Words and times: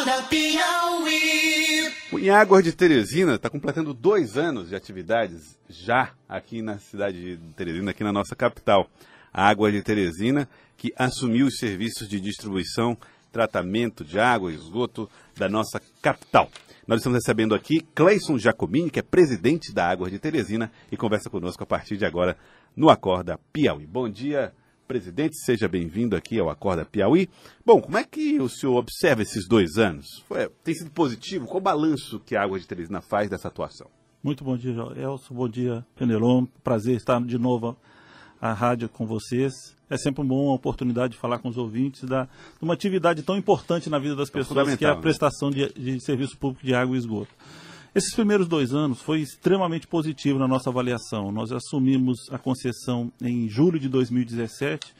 Acorda 0.00 0.22
Piauí. 0.22 1.92
O 2.10 2.62
de 2.62 2.72
Teresina 2.72 3.34
está 3.34 3.50
completando 3.50 3.92
dois 3.92 4.38
anos 4.38 4.70
de 4.70 4.74
atividades 4.74 5.58
já 5.68 6.12
aqui 6.26 6.62
na 6.62 6.78
cidade 6.78 7.36
de 7.36 7.52
Teresina, 7.52 7.90
aqui 7.90 8.02
na 8.02 8.12
nossa 8.12 8.34
capital. 8.34 8.88
A 9.30 9.46
Água 9.46 9.70
de 9.70 9.82
Teresina, 9.82 10.48
que 10.78 10.90
assumiu 10.96 11.48
os 11.48 11.58
serviços 11.58 12.08
de 12.08 12.18
distribuição, 12.18 12.96
tratamento 13.30 14.02
de 14.02 14.18
água 14.18 14.50
e 14.50 14.54
esgoto 14.54 15.06
da 15.36 15.50
nossa 15.50 15.78
capital. 16.00 16.50
Nós 16.86 17.00
estamos 17.00 17.18
recebendo 17.18 17.54
aqui 17.54 17.80
Cleison 17.94 18.38
Jacomini, 18.38 18.90
que 18.90 19.00
é 19.00 19.02
presidente 19.02 19.70
da 19.70 19.86
Água 19.86 20.10
de 20.10 20.18
Teresina, 20.18 20.72
e 20.90 20.96
conversa 20.96 21.28
conosco 21.28 21.62
a 21.62 21.66
partir 21.66 21.98
de 21.98 22.06
agora 22.06 22.38
no 22.74 22.88
Acorda 22.88 23.38
Piauí. 23.52 23.86
Bom 23.86 24.08
dia, 24.08 24.54
presidente, 24.90 25.36
seja 25.36 25.68
bem-vindo 25.68 26.16
aqui 26.16 26.40
ao 26.40 26.50
Acorda 26.50 26.84
Piauí. 26.84 27.28
Bom, 27.64 27.80
como 27.80 27.96
é 27.96 28.02
que 28.02 28.40
o 28.40 28.48
senhor 28.48 28.74
observa 28.76 29.22
esses 29.22 29.46
dois 29.46 29.78
anos? 29.78 30.04
Foi, 30.26 30.48
tem 30.64 30.74
sido 30.74 30.90
positivo? 30.90 31.46
Qual 31.46 31.58
o 31.58 31.60
balanço 31.60 32.18
que 32.18 32.34
a 32.34 32.42
Água 32.42 32.58
de 32.58 32.66
Teresina 32.66 33.00
faz 33.00 33.30
dessa 33.30 33.46
atuação? 33.46 33.86
Muito 34.20 34.42
bom 34.42 34.56
dia, 34.56 34.74
Elson. 34.96 35.32
Bom 35.32 35.48
dia, 35.48 35.86
Penelon. 35.94 36.44
Prazer 36.64 36.96
estar 36.96 37.22
de 37.22 37.38
novo 37.38 37.76
à 38.42 38.52
rádio 38.52 38.88
com 38.88 39.06
vocês. 39.06 39.52
É 39.88 39.96
sempre 39.96 40.22
uma 40.22 40.28
boa 40.28 40.54
oportunidade 40.54 41.12
de 41.12 41.20
falar 41.20 41.38
com 41.38 41.48
os 41.48 41.56
ouvintes 41.56 42.02
da, 42.02 42.24
de 42.24 42.62
uma 42.62 42.74
atividade 42.74 43.22
tão 43.22 43.36
importante 43.36 43.88
na 43.88 43.98
vida 44.00 44.16
das 44.16 44.28
é 44.28 44.32
pessoas, 44.32 44.74
que 44.74 44.84
é 44.84 44.88
a 44.88 44.96
né? 44.96 45.00
prestação 45.00 45.52
de, 45.52 45.72
de 45.72 46.00
serviço 46.04 46.36
público 46.36 46.66
de 46.66 46.74
água 46.74 46.96
e 46.96 46.98
esgoto. 46.98 47.30
Esses 47.92 48.14
primeiros 48.14 48.46
dois 48.46 48.72
anos 48.72 49.02
foi 49.02 49.20
extremamente 49.20 49.88
positivo 49.88 50.38
na 50.38 50.46
nossa 50.46 50.70
avaliação. 50.70 51.32
Nós 51.32 51.50
assumimos 51.50 52.18
a 52.30 52.38
concessão 52.38 53.12
em 53.20 53.48
julho 53.48 53.80
de 53.80 53.88
2017 53.88 54.94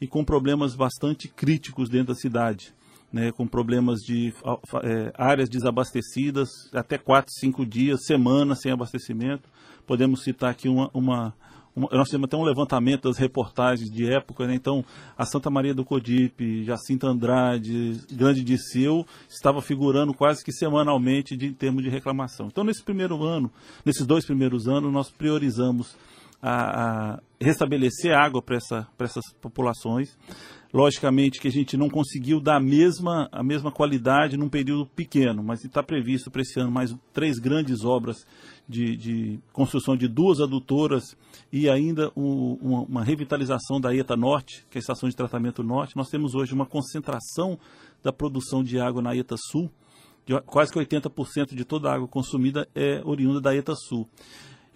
e 0.00 0.06
com 0.06 0.24
problemas 0.24 0.76
bastante 0.76 1.26
críticos 1.26 1.88
dentro 1.88 2.08
da 2.08 2.14
cidade. 2.14 2.72
Né, 3.12 3.30
com 3.32 3.46
problemas 3.46 4.00
de 4.00 4.34
é, 4.82 5.12
áreas 5.16 5.48
desabastecidas, 5.48 6.48
até 6.74 6.98
4, 6.98 7.32
5 7.32 7.64
dias, 7.64 8.04
semanas 8.04 8.60
sem 8.60 8.70
abastecimento. 8.70 9.48
Podemos 9.86 10.22
citar 10.22 10.50
aqui 10.50 10.68
uma, 10.68 10.90
uma, 10.92 11.32
nós 11.76 12.08
temos 12.08 12.24
até 12.24 12.36
um 12.36 12.42
levantamento 12.42 13.02
das 13.02 13.18
reportagens 13.18 13.90
de 13.90 14.10
época, 14.10 14.46
né? 14.46 14.54
então 14.54 14.82
a 15.16 15.26
Santa 15.26 15.50
Maria 15.50 15.74
do 15.74 15.84
Codipe, 15.84 16.64
Jacinta 16.64 17.06
Andrade, 17.06 18.00
Grande 18.10 18.42
de 18.42 18.56
Seu, 18.56 19.06
estava 19.28 19.60
figurando 19.60 20.14
quase 20.14 20.42
que 20.42 20.52
semanalmente 20.52 21.36
de, 21.36 21.48
em 21.48 21.52
termos 21.52 21.82
de 21.82 21.90
reclamação. 21.90 22.46
Então 22.46 22.64
nesse 22.64 22.82
primeiro 22.82 23.22
ano, 23.22 23.50
nesses 23.84 24.06
dois 24.06 24.24
primeiros 24.24 24.66
anos, 24.66 24.90
nós 24.90 25.10
priorizamos 25.10 25.94
a, 26.40 27.14
a 27.14 27.20
restabelecer 27.40 28.16
água 28.16 28.40
para 28.40 28.56
essa, 28.56 28.88
essas 28.98 29.24
populações. 29.40 30.16
Logicamente 30.76 31.40
que 31.40 31.48
a 31.48 31.50
gente 31.50 31.74
não 31.74 31.88
conseguiu 31.88 32.38
dar 32.38 32.56
a 32.56 32.60
mesma, 32.60 33.30
a 33.32 33.42
mesma 33.42 33.72
qualidade 33.72 34.36
num 34.36 34.46
período 34.46 34.84
pequeno, 34.84 35.42
mas 35.42 35.64
está 35.64 35.82
previsto 35.82 36.30
para 36.30 36.42
esse 36.42 36.60
ano 36.60 36.70
mais 36.70 36.94
três 37.14 37.38
grandes 37.38 37.82
obras 37.82 38.26
de, 38.68 38.94
de 38.94 39.40
construção 39.54 39.96
de 39.96 40.06
duas 40.06 40.38
adutoras 40.38 41.16
e 41.50 41.66
ainda 41.66 42.12
um, 42.14 42.58
uma, 42.60 42.80
uma, 42.82 43.02
revitalização 43.02 43.80
da 43.80 43.96
ETA 43.96 44.18
Norte, 44.18 44.66
que 44.68 44.76
é 44.76 44.78
a 44.78 44.80
estação 44.80 45.08
de 45.08 45.16
tratamento 45.16 45.62
norte. 45.62 45.96
Nós 45.96 46.10
temos 46.10 46.34
hoje 46.34 46.52
uma 46.52 46.66
concentração 46.66 47.58
da 48.02 48.12
produção 48.12 48.62
de 48.62 48.78
água 48.78 49.00
na 49.00 49.16
ETA 49.16 49.36
Sul, 49.50 49.70
de 50.26 50.38
quase 50.42 50.70
que 50.70 50.78
80% 50.78 51.54
de 51.54 51.64
toda 51.64 51.88
a 51.88 51.94
água 51.94 52.06
consumida 52.06 52.68
é 52.74 53.00
oriunda 53.02 53.40
da 53.40 53.56
ETA 53.56 53.74
Sul. 53.74 54.06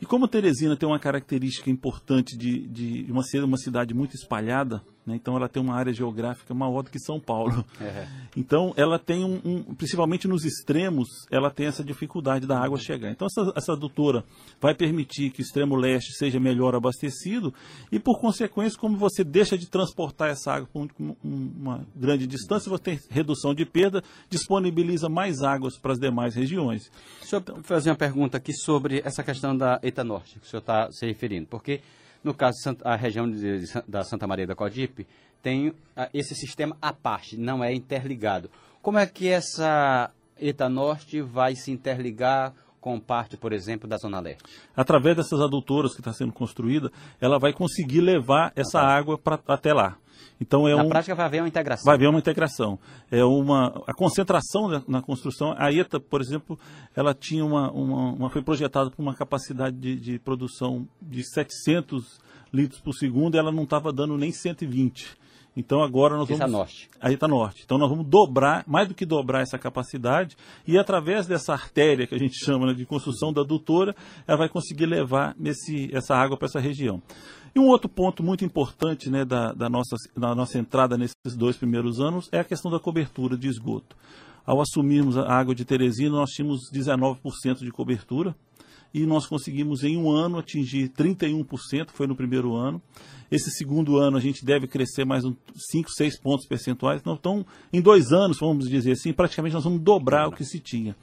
E 0.00 0.06
como 0.06 0.26
Teresina 0.26 0.76
tem 0.76 0.88
uma 0.88 0.98
característica 0.98 1.68
importante 1.68 2.34
de, 2.34 2.66
de 2.68 3.12
uma, 3.12 3.22
ser 3.22 3.44
uma 3.44 3.58
cidade 3.58 3.92
muito 3.92 4.14
espalhada, 4.14 4.82
né? 5.06 5.14
então 5.14 5.36
ela 5.36 5.48
tem 5.48 5.62
uma 5.62 5.74
área 5.74 5.92
geográfica 5.92 6.54
maior 6.54 6.82
do 6.82 6.90
que 6.90 6.98
São 6.98 7.18
Paulo. 7.20 7.64
É. 7.80 8.06
Então 8.36 8.72
ela 8.76 8.96
tem 8.96 9.24
um, 9.24 9.40
um, 9.44 9.74
principalmente 9.74 10.28
nos 10.28 10.44
extremos, 10.44 11.08
ela 11.30 11.50
tem 11.50 11.66
essa 11.66 11.82
dificuldade 11.82 12.46
da 12.46 12.58
água 12.58 12.78
chegar. 12.78 13.10
Então 13.10 13.26
essa, 13.26 13.52
essa 13.56 13.72
adutora 13.72 14.24
vai 14.60 14.72
permitir 14.72 15.30
que 15.30 15.40
o 15.40 15.42
extremo 15.42 15.74
leste 15.74 16.12
seja 16.16 16.38
melhor 16.38 16.74
abastecido 16.74 17.52
e 17.90 17.98
por 17.98 18.20
consequência, 18.20 18.78
como 18.78 18.96
você 18.96 19.24
deixa 19.24 19.58
de 19.58 19.66
transportar 19.66 20.30
essa 20.30 20.52
água 20.52 20.68
por 20.72 20.88
uma 21.22 21.84
grande 21.94 22.26
distância, 22.26 22.70
você 22.70 22.82
tem 22.82 23.00
redução 23.10 23.52
de 23.52 23.64
perda, 23.64 24.02
disponibiliza 24.28 25.08
mais 25.08 25.42
águas 25.42 25.76
para 25.76 25.92
as 25.92 25.98
demais 25.98 26.34
regiões. 26.34 26.90
Deixa 27.18 27.36
eu 27.36 27.62
fazer 27.62 27.90
uma 27.90 27.96
pergunta 27.96 28.36
aqui 28.36 28.52
sobre 28.52 29.02
essa 29.04 29.22
questão 29.22 29.56
da 29.56 29.80
Etanorte, 29.82 30.38
que 30.38 30.46
o 30.46 30.48
senhor 30.48 30.60
está 30.60 30.90
se 30.92 31.04
referindo, 31.06 31.46
porque 31.48 31.80
no 32.22 32.34
caso 32.34 32.56
a 32.84 32.96
região 32.96 33.30
de, 33.30 33.64
da 33.86 34.04
Santa 34.04 34.26
Maria 34.26 34.46
da 34.46 34.54
Codipe 34.54 35.06
tem 35.42 35.72
esse 36.12 36.34
sistema 36.34 36.76
à 36.80 36.92
parte, 36.92 37.36
não 37.36 37.64
é 37.64 37.72
interligado. 37.72 38.50
Como 38.82 38.98
é 38.98 39.06
que 39.06 39.28
essa 39.28 40.10
Etanorte 40.38 41.20
vai 41.20 41.54
se 41.54 41.70
interligar 41.70 42.54
com 42.80 42.98
parte, 42.98 43.36
por 43.36 43.52
exemplo, 43.52 43.88
da 43.88 43.98
Zona 43.98 44.20
Leste? 44.20 44.42
Através 44.74 45.16
dessas 45.16 45.40
adutoras 45.40 45.92
que 45.92 46.00
está 46.00 46.12
sendo 46.12 46.32
construída, 46.32 46.90
ela 47.20 47.38
vai 47.38 47.52
conseguir 47.52 48.00
levar 48.00 48.52
essa 48.56 48.78
ah, 48.78 48.82
tá. 48.82 48.88
água 48.88 49.18
pra, 49.18 49.38
até 49.46 49.72
lá. 49.72 49.96
Então 50.40 50.66
é 50.66 50.74
na 50.74 50.82
um, 50.82 50.88
prática 50.88 51.14
vai 51.14 51.26
haver 51.26 51.42
uma 51.42 51.48
integração. 51.48 51.84
Vai 51.84 51.94
haver 51.96 52.08
uma 52.08 52.18
integração. 52.18 52.78
É 53.10 53.24
uma 53.24 53.82
a 53.86 53.94
concentração 53.94 54.68
na, 54.68 54.82
na 54.88 55.02
construção. 55.02 55.54
A 55.56 55.72
ETA, 55.72 56.00
por 56.00 56.20
exemplo, 56.20 56.58
ela 56.96 57.12
tinha 57.12 57.44
uma, 57.44 57.70
uma, 57.70 58.12
uma 58.12 58.30
foi 58.30 58.42
projetada 58.42 58.90
para 58.90 59.02
uma 59.02 59.14
capacidade 59.14 59.76
de, 59.76 59.96
de, 59.96 60.18
produção 60.18 60.88
de 61.00 61.22
700 61.22 62.18
litros 62.52 62.80
por 62.80 62.94
segundo. 62.94 63.34
E 63.34 63.38
ela 63.38 63.52
não 63.52 63.64
estava 63.64 63.92
dando 63.92 64.16
nem 64.16 64.32
120. 64.32 65.20
Então 65.56 65.82
agora 65.82 66.16
nós 66.16 66.28
vamos. 66.28 66.50
norte. 66.50 66.88
Aí 67.00 67.14
está 67.14 67.26
norte. 67.26 67.62
Então 67.64 67.76
nós 67.76 67.90
vamos 67.90 68.06
dobrar, 68.06 68.64
mais 68.66 68.88
do 68.88 68.94
que 68.94 69.04
dobrar 69.04 69.42
essa 69.42 69.58
capacidade, 69.58 70.36
e 70.66 70.78
através 70.78 71.26
dessa 71.26 71.52
artéria 71.52 72.06
que 72.06 72.14
a 72.14 72.18
gente 72.18 72.36
chama 72.44 72.68
né, 72.68 72.74
de 72.74 72.86
construção 72.86 73.32
da 73.32 73.40
adutora, 73.40 73.94
ela 74.26 74.38
vai 74.38 74.48
conseguir 74.48 74.86
levar 74.86 75.34
nesse, 75.38 75.90
essa 75.92 76.14
água 76.14 76.36
para 76.36 76.46
essa 76.46 76.60
região. 76.60 77.02
E 77.54 77.58
um 77.58 77.66
outro 77.66 77.88
ponto 77.88 78.22
muito 78.22 78.44
importante 78.44 79.10
né, 79.10 79.24
da, 79.24 79.52
da, 79.52 79.68
nossa, 79.68 79.96
da 80.16 80.34
nossa 80.34 80.58
entrada 80.58 80.96
nesses 80.96 81.36
dois 81.36 81.56
primeiros 81.56 82.00
anos 82.00 82.28
é 82.30 82.38
a 82.38 82.44
questão 82.44 82.70
da 82.70 82.78
cobertura 82.78 83.36
de 83.36 83.48
esgoto. 83.48 83.96
Ao 84.46 84.60
assumirmos 84.60 85.16
a 85.16 85.30
água 85.32 85.54
de 85.54 85.64
Teresina, 85.64 86.16
nós 86.16 86.30
tínhamos 86.30 86.70
19% 86.72 87.58
de 87.58 87.70
cobertura 87.70 88.34
e 88.92 89.06
nós 89.06 89.26
conseguimos 89.26 89.84
em 89.84 89.96
um 89.96 90.10
ano 90.10 90.38
atingir 90.38 90.88
31%, 90.88 91.90
foi 91.92 92.06
no 92.06 92.16
primeiro 92.16 92.54
ano. 92.54 92.80
Esse 93.30 93.50
segundo 93.50 93.96
ano 93.96 94.16
a 94.16 94.20
gente 94.20 94.44
deve 94.44 94.66
crescer 94.66 95.04
mais 95.04 95.24
uns 95.24 95.36
5, 95.70 95.90
6 95.90 96.20
pontos 96.20 96.46
percentuais. 96.46 97.00
Então, 97.00 97.46
em 97.72 97.80
dois 97.80 98.12
anos, 98.12 98.38
vamos 98.40 98.68
dizer 98.68 98.92
assim, 98.92 99.12
praticamente 99.12 99.54
nós 99.54 99.62
vamos 99.62 99.80
dobrar 99.80 100.28
o 100.28 100.32
que 100.32 100.44
se 100.44 100.58
tinha 100.58 100.96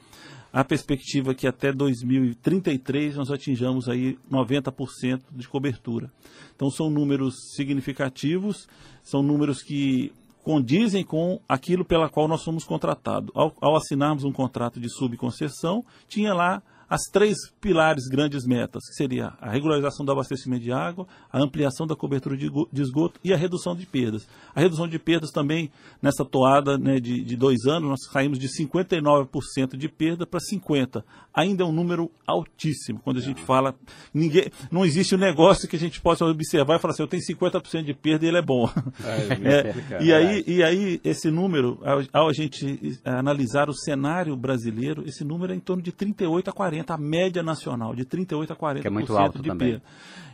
a 0.58 0.64
perspectiva 0.64 1.30
é 1.30 1.34
que 1.34 1.46
até 1.46 1.72
2033 1.72 3.14
nós 3.14 3.30
atinjamos 3.30 3.88
aí 3.88 4.18
90% 4.28 5.20
de 5.30 5.46
cobertura. 5.46 6.10
Então 6.56 6.68
são 6.68 6.90
números 6.90 7.54
significativos, 7.54 8.66
são 9.00 9.22
números 9.22 9.62
que 9.62 10.12
condizem 10.42 11.04
com 11.04 11.40
aquilo 11.48 11.84
pela 11.84 12.08
qual 12.08 12.26
nós 12.26 12.40
somos 12.40 12.64
contratados. 12.64 13.30
Ao, 13.36 13.54
ao 13.60 13.76
assinarmos 13.76 14.24
um 14.24 14.32
contrato 14.32 14.80
de 14.80 14.90
subconcessão, 14.90 15.84
tinha 16.08 16.34
lá 16.34 16.60
as 16.88 17.02
três 17.12 17.36
pilares 17.60 18.06
grandes 18.08 18.46
metas, 18.46 18.82
que 18.88 18.94
seria 18.94 19.34
a 19.40 19.50
regularização 19.50 20.06
do 20.06 20.12
abastecimento 20.12 20.62
de 20.62 20.72
água, 20.72 21.06
a 21.30 21.38
ampliação 21.38 21.86
da 21.86 21.94
cobertura 21.94 22.36
de 22.36 22.50
esgoto 22.80 23.20
e 23.22 23.32
a 23.32 23.36
redução 23.36 23.76
de 23.76 23.84
perdas. 23.84 24.26
A 24.54 24.60
redução 24.60 24.88
de 24.88 24.98
perdas 24.98 25.30
também, 25.30 25.70
nessa 26.00 26.24
toada 26.24 26.78
né, 26.78 26.98
de, 26.98 27.22
de 27.22 27.36
dois 27.36 27.66
anos, 27.66 27.90
nós 27.90 28.00
saímos 28.10 28.38
de 28.38 28.48
59% 28.48 29.76
de 29.76 29.88
perda 29.88 30.26
para 30.26 30.40
50%. 30.40 31.02
Ainda 31.34 31.62
é 31.62 31.66
um 31.66 31.72
número 31.72 32.10
altíssimo. 32.26 33.00
Quando 33.04 33.18
a 33.18 33.22
gente 33.22 33.42
fala, 33.42 33.74
ninguém, 34.12 34.50
não 34.72 34.84
existe 34.84 35.14
um 35.14 35.18
negócio 35.18 35.68
que 35.68 35.76
a 35.76 35.78
gente 35.78 36.00
possa 36.00 36.24
observar 36.24 36.76
e 36.76 36.78
falar 36.80 36.94
assim, 36.94 37.02
eu 37.02 37.06
tenho 37.06 37.22
50% 37.22 37.84
de 37.84 37.94
perda 37.94 38.24
e 38.24 38.28
ele 38.28 38.38
é 38.38 38.42
bom. 38.42 38.68
É, 39.04 39.98
é, 39.98 40.02
e, 40.02 40.12
aí, 40.12 40.44
e 40.46 40.62
aí, 40.62 41.00
esse 41.04 41.30
número, 41.30 41.78
ao, 41.84 42.02
ao 42.12 42.28
a 42.28 42.32
gente 42.32 42.98
analisar 43.04 43.68
o 43.68 43.74
cenário 43.74 44.34
brasileiro, 44.36 45.04
esse 45.06 45.22
número 45.22 45.52
é 45.52 45.56
em 45.56 45.60
torno 45.60 45.82
de 45.82 45.92
38 45.92 46.50
a 46.50 46.52
40 46.52 46.77
40, 46.84 46.94
a 46.94 46.98
média 46.98 47.42
nacional, 47.42 47.94
de 47.94 48.04
38 48.04 48.52
a 48.52 48.56
40% 48.56 48.80
que 48.80 48.86
é 48.86 48.90
muito 48.90 49.16
alto 49.16 49.42
de 49.42 49.48
também. 49.48 49.80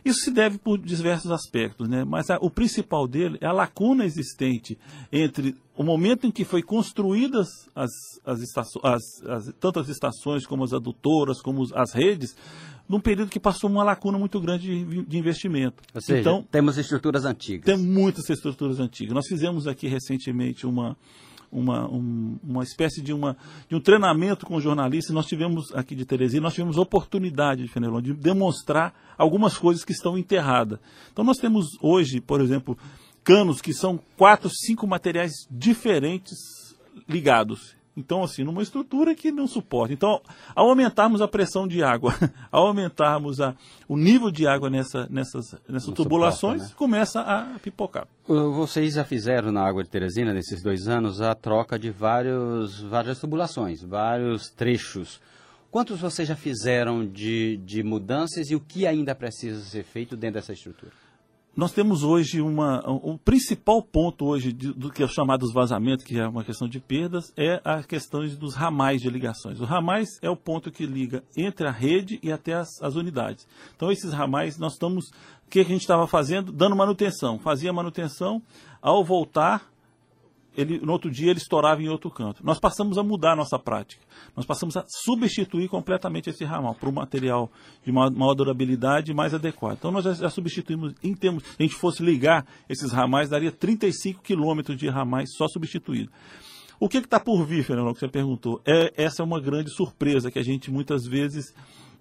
Isso 0.03 0.19
se 0.19 0.31
deve 0.31 0.59
por 0.59 0.77
diversos 0.77 1.31
aspectos, 1.31 1.89
né? 1.89 2.03
mas 2.05 2.29
a, 2.29 2.37
o 2.39 2.49
principal 2.49 3.07
dele 3.07 3.37
é 3.41 3.47
a 3.47 3.51
lacuna 3.51 4.05
existente 4.05 4.77
entre 5.11 5.55
o 5.75 5.83
momento 5.83 6.27
em 6.27 6.31
que 6.31 6.45
foi 6.45 6.61
construídas 6.61 7.47
as, 7.75 7.89
as 8.23 8.39
estações, 8.39 8.85
as, 8.85 9.03
as, 9.27 9.53
tanto 9.59 9.79
as 9.79 9.89
estações 9.89 10.45
como 10.45 10.63
as 10.63 10.73
adutoras, 10.73 11.41
como 11.41 11.65
as 11.73 11.91
redes, 11.91 12.35
num 12.87 12.99
período 12.99 13.29
que 13.29 13.39
passou 13.39 13.67
uma 13.67 13.83
lacuna 13.83 14.19
muito 14.19 14.39
grande 14.39 14.67
de, 14.67 15.05
de 15.05 15.17
investimento. 15.17 15.81
Ou 15.93 16.01
seja, 16.01 16.21
então, 16.21 16.45
temos 16.51 16.77
estruturas 16.77 17.25
antigas. 17.25 17.65
Tem 17.65 17.77
muitas 17.77 18.29
estruturas 18.29 18.79
antigas. 18.79 19.13
Nós 19.13 19.27
fizemos 19.27 19.67
aqui 19.67 19.87
recentemente 19.87 20.67
uma, 20.67 20.95
uma, 21.51 21.87
um, 21.89 22.37
uma 22.43 22.63
espécie 22.63 23.01
de, 23.01 23.13
uma, 23.13 23.37
de 23.69 23.75
um 23.75 23.79
treinamento 23.79 24.45
com 24.45 24.59
jornalistas. 24.59 25.13
Nós 25.13 25.25
tivemos 25.25 25.73
aqui 25.73 25.95
de 25.95 26.05
Teresina, 26.05 26.43
nós 26.43 26.53
tivemos 26.53 26.77
oportunidade, 26.77 27.67
Fenelon, 27.67 28.01
de 28.01 28.13
demonstrar 28.13 28.93
algumas 29.17 29.57
coisas 29.57 29.83
que 29.83 29.91
estão 29.91 30.17
enterradas. 30.17 30.79
Então 31.11 31.23
nós 31.23 31.37
temos 31.37 31.65
hoje, 31.81 32.19
por 32.19 32.41
exemplo, 32.41 32.77
canos 33.23 33.61
que 33.61 33.73
são 33.73 33.99
quatro, 34.17 34.49
cinco 34.49 34.87
materiais 34.87 35.31
diferentes 35.49 36.37
ligados. 37.07 37.75
Então, 37.97 38.23
assim, 38.23 38.43
numa 38.43 38.61
estrutura 38.61 39.15
que 39.15 39.31
não 39.31 39.47
suporta. 39.47 39.93
Então, 39.93 40.21
ao 40.53 40.69
aumentarmos 40.69 41.21
a 41.21 41.27
pressão 41.27 41.65
de 41.65 41.81
água, 41.81 42.13
ao 42.51 42.67
aumentarmos 42.67 43.39
a, 43.39 43.55
o 43.87 43.95
nível 43.95 44.29
de 44.29 44.45
água 44.45 44.69
nessa, 44.69 45.07
nessas, 45.09 45.55
nessas 45.67 45.93
tubulações, 45.93 46.63
suporta, 46.63 46.73
né? 46.73 46.77
começa 46.77 47.21
a 47.21 47.59
pipocar. 47.59 48.07
Vocês 48.27 48.95
já 48.95 49.05
fizeram 49.05 49.51
na 49.51 49.65
água 49.65 49.83
de 49.83 49.89
Teresina, 49.89 50.33
nesses 50.33 50.61
dois 50.61 50.87
anos, 50.87 51.21
a 51.21 51.33
troca 51.33 51.79
de 51.79 51.89
vários, 51.89 52.81
várias 52.81 53.19
tubulações, 53.19 53.81
vários 53.81 54.49
trechos. 54.49 55.21
Quantos 55.71 55.99
vocês 55.99 56.27
já 56.27 56.35
fizeram 56.35 57.05
de, 57.05 57.57
de 57.57 57.81
mudanças 57.81 58.49
e 58.49 58.55
o 58.55 58.59
que 58.59 58.85
ainda 58.85 59.15
precisa 59.15 59.61
ser 59.61 59.83
feito 59.83 60.17
dentro 60.17 60.35
dessa 60.35 60.53
estrutura? 60.53 61.04
Nós 61.55 61.71
temos 61.71 62.03
hoje 62.03 62.41
uma. 62.41 62.81
O 62.85 63.17
principal 63.17 63.81
ponto 63.81 64.25
hoje 64.25 64.51
de, 64.51 64.73
do 64.73 64.91
que 64.91 65.03
é 65.03 65.07
chamado 65.07 65.43
os 65.43 65.53
vazamentos, 65.53 66.03
que 66.03 66.19
é 66.19 66.27
uma 66.27 66.43
questão 66.43 66.67
de 66.67 66.79
perdas, 66.79 67.31
é 67.37 67.61
a 67.63 67.81
questão 67.81 68.27
dos 68.27 68.55
ramais 68.55 69.01
de 69.01 69.09
ligações. 69.09 69.61
O 69.61 69.63
ramais 69.63 70.19
é 70.21 70.29
o 70.29 70.35
ponto 70.35 70.69
que 70.69 70.85
liga 70.85 71.23
entre 71.37 71.65
a 71.67 71.71
rede 71.71 72.19
e 72.21 72.31
até 72.31 72.53
as, 72.53 72.81
as 72.81 72.95
unidades. 72.95 73.47
Então, 73.75 73.89
esses 73.89 74.11
ramais, 74.11 74.57
nós 74.57 74.73
estamos. 74.73 75.09
O 75.45 75.49
que 75.49 75.59
a 75.59 75.63
gente 75.63 75.81
estava 75.81 76.07
fazendo? 76.07 76.51
Dando 76.51 76.75
manutenção. 76.75 77.39
Fazia 77.39 77.71
manutenção, 77.71 78.41
ao 78.81 79.03
voltar, 79.03 79.69
ele, 80.55 80.79
no 80.79 80.91
outro 80.91 81.11
dia 81.11 81.29
ele 81.29 81.39
estourava 81.39 81.81
em 81.81 81.89
outro 81.89 82.09
canto. 82.09 82.45
Nós 82.45 82.59
passamos 82.59 82.97
a 82.97 83.03
mudar 83.03 83.33
a 83.33 83.35
nossa 83.35 83.59
prática. 83.59 84.01
Nós 84.35 84.45
passamos 84.45 84.75
a 84.77 84.85
substituir 84.87 85.67
completamente 85.69 86.29
esse 86.29 86.43
ramal 86.43 86.75
por 86.75 86.89
um 86.89 86.91
material 86.91 87.51
de 87.83 87.91
maior 87.91 88.33
durabilidade 88.33 89.13
mais 89.13 89.33
adequado. 89.33 89.77
Então 89.77 89.91
nós 89.91 90.03
já, 90.03 90.13
já 90.13 90.29
substituímos, 90.29 90.93
em 91.03 91.13
termos, 91.13 91.43
se 91.43 91.55
a 91.59 91.63
gente 91.63 91.75
fosse 91.75 92.03
ligar 92.03 92.45
esses 92.69 92.91
ramais, 92.91 93.29
daria 93.29 93.51
35 93.51 94.21
quilômetros 94.21 94.77
de 94.77 94.87
ramais 94.87 95.29
só 95.35 95.47
substituído. 95.47 96.11
O 96.79 96.89
que 96.89 96.97
está 96.97 97.19
por 97.19 97.45
vir, 97.45 97.63
Fernando, 97.63 97.93
que 97.93 97.99
você 97.99 98.07
perguntou? 98.07 98.61
É, 98.65 98.93
essa 98.97 99.21
é 99.21 99.25
uma 99.25 99.39
grande 99.39 99.69
surpresa 99.69 100.29
que 100.29 100.39
a 100.39 100.43
gente 100.43 100.69
muitas 100.69 101.05
vezes 101.05 101.53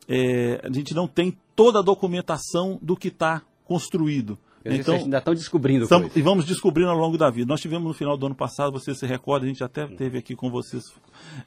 é, 0.09 0.61
a 0.65 0.73
gente 0.73 0.95
não 0.95 1.07
tem 1.07 1.37
toda 1.55 1.79
a 1.79 1.83
documentação 1.83 2.79
do 2.83 2.97
que 2.97 3.09
está 3.09 3.43
construído. 3.65 4.39
Então, 4.65 4.95
ainda 4.95 5.19
estão 5.19 5.35
descobrindo 5.35 5.85
estamos, 5.85 6.17
E 6.17 6.23
vamos 6.23 6.47
descobrindo 6.47 6.89
ao 6.89 6.97
longo 6.97 7.19
da 7.19 7.29
vida. 7.29 7.47
Nós 7.47 7.61
tivemos 7.61 7.87
no 7.87 7.93
final 7.93 8.17
do 8.17 8.27
ano 8.27 8.35
passado, 8.35 8.73
você 8.73 8.95
se 8.95 9.07
recorda, 9.07 9.45
a 9.45 9.49
gente 9.49 9.63
até 9.63 9.87
teve 9.87 10.17
aqui 10.17 10.35
com 10.35 10.51
vocês 10.51 10.85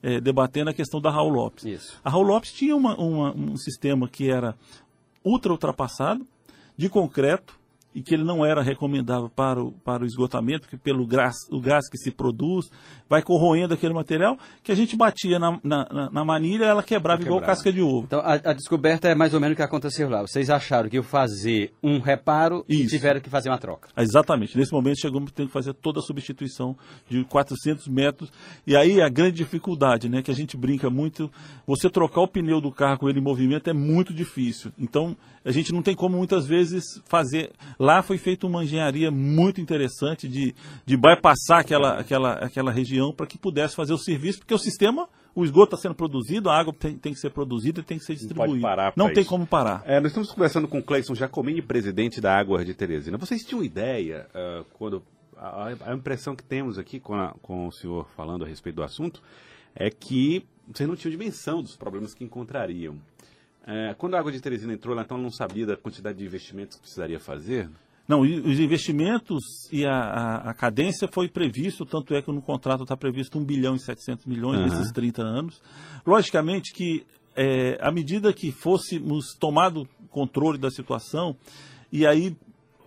é, 0.04 0.22
debatendo 0.22 0.69
a 0.69 0.74
questão 0.74 1.02
da 1.02 1.10
Raul 1.10 1.31
Lopes. 1.31 1.66
Isso. 1.66 2.00
A 2.04 2.10
Raul 2.12 2.25
Lopes 2.25 2.52
tinha 2.52 2.75
uma, 2.75 2.96
uma, 2.96 3.36
um 3.36 3.58
sistema 3.58 4.08
que 4.08 4.30
era 4.30 4.56
ultra 5.24 5.52
ultrapassado, 5.52 6.25
de 6.78 6.88
concreto, 6.90 7.58
e 7.98 8.02
que 8.04 8.14
ele 8.14 8.24
não 8.24 8.46
era 8.46 8.62
recomendável 8.62 9.28
para 9.28 9.60
o, 9.60 9.72
para 9.72 10.04
o 10.04 10.06
esgotamento, 10.06 10.62
porque 10.62 10.78
pelo 10.78 11.08
gás, 11.08 11.36
o 11.50 11.60
gás 11.60 11.90
que 11.90 11.98
se 11.98 12.12
produz, 12.12 12.70
vai 13.10 13.24
corroendo 13.24 13.74
aquele 13.74 13.92
material, 13.92 14.38
que 14.62 14.72
a 14.72 14.76
gente 14.76 14.96
batia 14.96 15.40
na, 15.40 15.60
na, 15.64 16.10
na 16.12 16.24
manilha 16.24 16.66
ela 16.66 16.84
quebrava 16.84 17.24
igual 17.24 17.42
casca 17.42 17.74
de 17.74 17.82
ovo. 17.82 18.04
Então 18.06 18.20
a, 18.20 18.34
a, 18.34 18.54
descoberta 18.54 19.08
é 19.08 19.16
mais 19.16 19.34
ou 19.34 19.40
menos 19.40 19.54
o 19.54 19.56
que 19.56 19.64
aconteceu 19.64 20.08
lá. 20.08 20.22
Vocês 20.22 20.48
acharam 20.48 20.90
que 20.90 20.98
ia 20.98 21.02
fazer 21.02 21.74
um 21.82 22.00
reparo 22.00 22.64
Isso. 22.70 22.84
e 22.84 22.88
tiveram 22.88 23.20
que 23.20 23.32
fazer 23.32 23.50
uma 23.50 23.58
troca. 23.58 23.90
Exatamente. 23.98 24.56
Nesse 24.56 24.72
momento 24.72 25.02
chegamos 25.02 25.32
ter 25.32 25.48
que 25.48 25.52
fazer 25.52 25.74
toda 25.74 26.00
a 26.00 26.04
substituição 26.04 26.78
de 27.10 27.24
400 27.24 27.88
metros. 27.88 28.32
E 28.68 28.76
aí 28.76 29.02
a 29.02 29.10
grande 29.10 29.38
dificuldade, 29.38 30.08
né, 30.08 30.22
que 30.22 30.30
a 30.30 30.36
gente 30.36 30.56
brinca 30.56 30.88
muito, 30.88 31.32
você 31.66 31.90
trocar 31.90 32.22
o 32.22 32.28
pneu 32.28 32.62
do 32.62 32.72
carro 32.72 33.00
com 33.00 33.10
ele 33.10 33.20
em 33.20 33.24
movimento 33.24 33.72
é 33.72 33.74
muito 33.74 34.14
difícil. 34.14 34.72
Então 34.78 35.18
a 35.44 35.52
gente 35.52 35.74
não 35.74 35.82
tem 35.82 35.96
como 35.96 36.18
muitas 36.18 36.46
vezes 36.46 37.02
fazer 37.06 37.52
Lá 37.88 38.04
foi 38.04 38.18
feita 38.18 38.45
uma 38.45 38.66
engenharia 38.66 39.10
muito 39.10 39.62
interessante 39.62 40.28
de, 40.28 40.54
de 40.86 40.98
bypassar 40.98 41.60
aquela, 41.60 41.98
aquela, 41.98 42.34
aquela 42.34 42.69
região 42.69 43.13
para 43.13 43.25
que 43.25 43.38
pudesse 43.38 43.78
fazer 43.78 43.94
o 43.94 43.98
serviço, 43.98 44.39
porque 44.39 44.54
o 44.54 44.57
sistema 44.57 45.07
o 45.34 45.45
esgoto 45.45 45.74
está 45.74 45.78
sendo 45.78 45.95
produzido, 45.95 46.50
a 46.50 46.60
água 46.60 46.74
tem, 46.78 46.98
tem, 46.98 47.13
que 47.13 47.19
ser 47.19 47.30
produzida 47.30 47.80
e 47.80 47.84
tem 47.84 47.98
que 47.98 48.04
ser 48.04 48.16
distribuída. 48.16 48.56
Não, 48.56 48.62
parar 48.62 48.94
não 48.94 49.06
tem 49.07 49.22
isso. 49.22 49.30
como 49.30 49.48
parar. 49.48 49.84
É, 49.86 50.01
nós 50.01 50.07
estamos 50.07 50.30
conversando 50.30 50.68
com 50.68 50.80
o 50.80 50.84
Cleison 50.84 51.16
Jacomini, 51.16 51.62
presidente 51.62 52.19
da 52.19 52.38
Água 52.38 52.66
de 52.66 52.74
Teresina. 52.74 53.18
Vocês 53.18 53.45
tinham 53.45 53.63
ideia, 53.63 54.28
uh, 54.36 54.66
quando 54.74 55.01
a, 55.38 55.68
a, 55.86 55.94
impressão 55.94 56.36
que 56.36 56.44
temos 56.44 56.78
aqui 56.78 57.00
com, 57.00 57.13
a, 57.13 57.36
com 57.42 57.68
o 57.68 57.72
senhor 57.72 58.06
falando 58.18 58.44
a 58.44 58.48
respeito 58.50 58.75
do 58.75 58.84
assunto, 58.84 59.22
é 59.74 59.89
que 59.89 60.44
vocês 60.68 60.89
não 60.89 60.98
tinham 60.98 61.12
dimensão 61.12 61.63
dos 61.63 61.78
problemas 61.78 62.13
que 62.13 62.25
encontrariam. 62.25 62.98
É, 63.68 63.94
quando 63.96 64.16
a 64.16 64.19
Água 64.19 64.31
de 64.31 64.40
Teresina 64.40 64.74
entrou 64.74 64.98
então 65.00 65.18
não 65.18 65.30
sabia 65.30 65.66
da 65.66 65.75
quantidade 65.75 66.18
de 66.18 66.25
investimentos 66.25 66.78
que 66.78 66.84
precisaria 66.84 67.19
fazer? 67.19 67.69
Não, 68.08 68.22
os 68.22 68.58
investimentos 68.58 69.44
e 69.69 69.86
a, 69.86 69.92
a, 69.92 70.50
a, 70.52 70.54
cadência 70.54 71.10
foi 71.12 71.28
previsto, 71.28 71.86
tanto 71.86 72.16
é 72.16 72.22
que 72.22 72.31
no 72.31 72.42
contrato 72.42 72.84
está 72.84 72.96
previsto 72.96 73.38
1 73.38 73.44
bilhão 73.44 73.75
e 73.75 73.80
700 73.80 74.25
milhões 74.25 74.60
uhum. 74.60 74.80
nesses 74.80 74.94
30 74.94 75.22
anos. 75.22 75.62
Logicamente 76.06 76.72
que, 76.74 77.06
é, 77.36 77.78
à 77.81 77.92
medida 77.92 78.31
que 78.31 78.50
fôssemos 78.50 79.36
tomado 79.38 79.86
controle 80.10 80.58
da 80.58 80.72
situação, 80.72 81.36
e 81.92 82.08
aí 82.08 82.34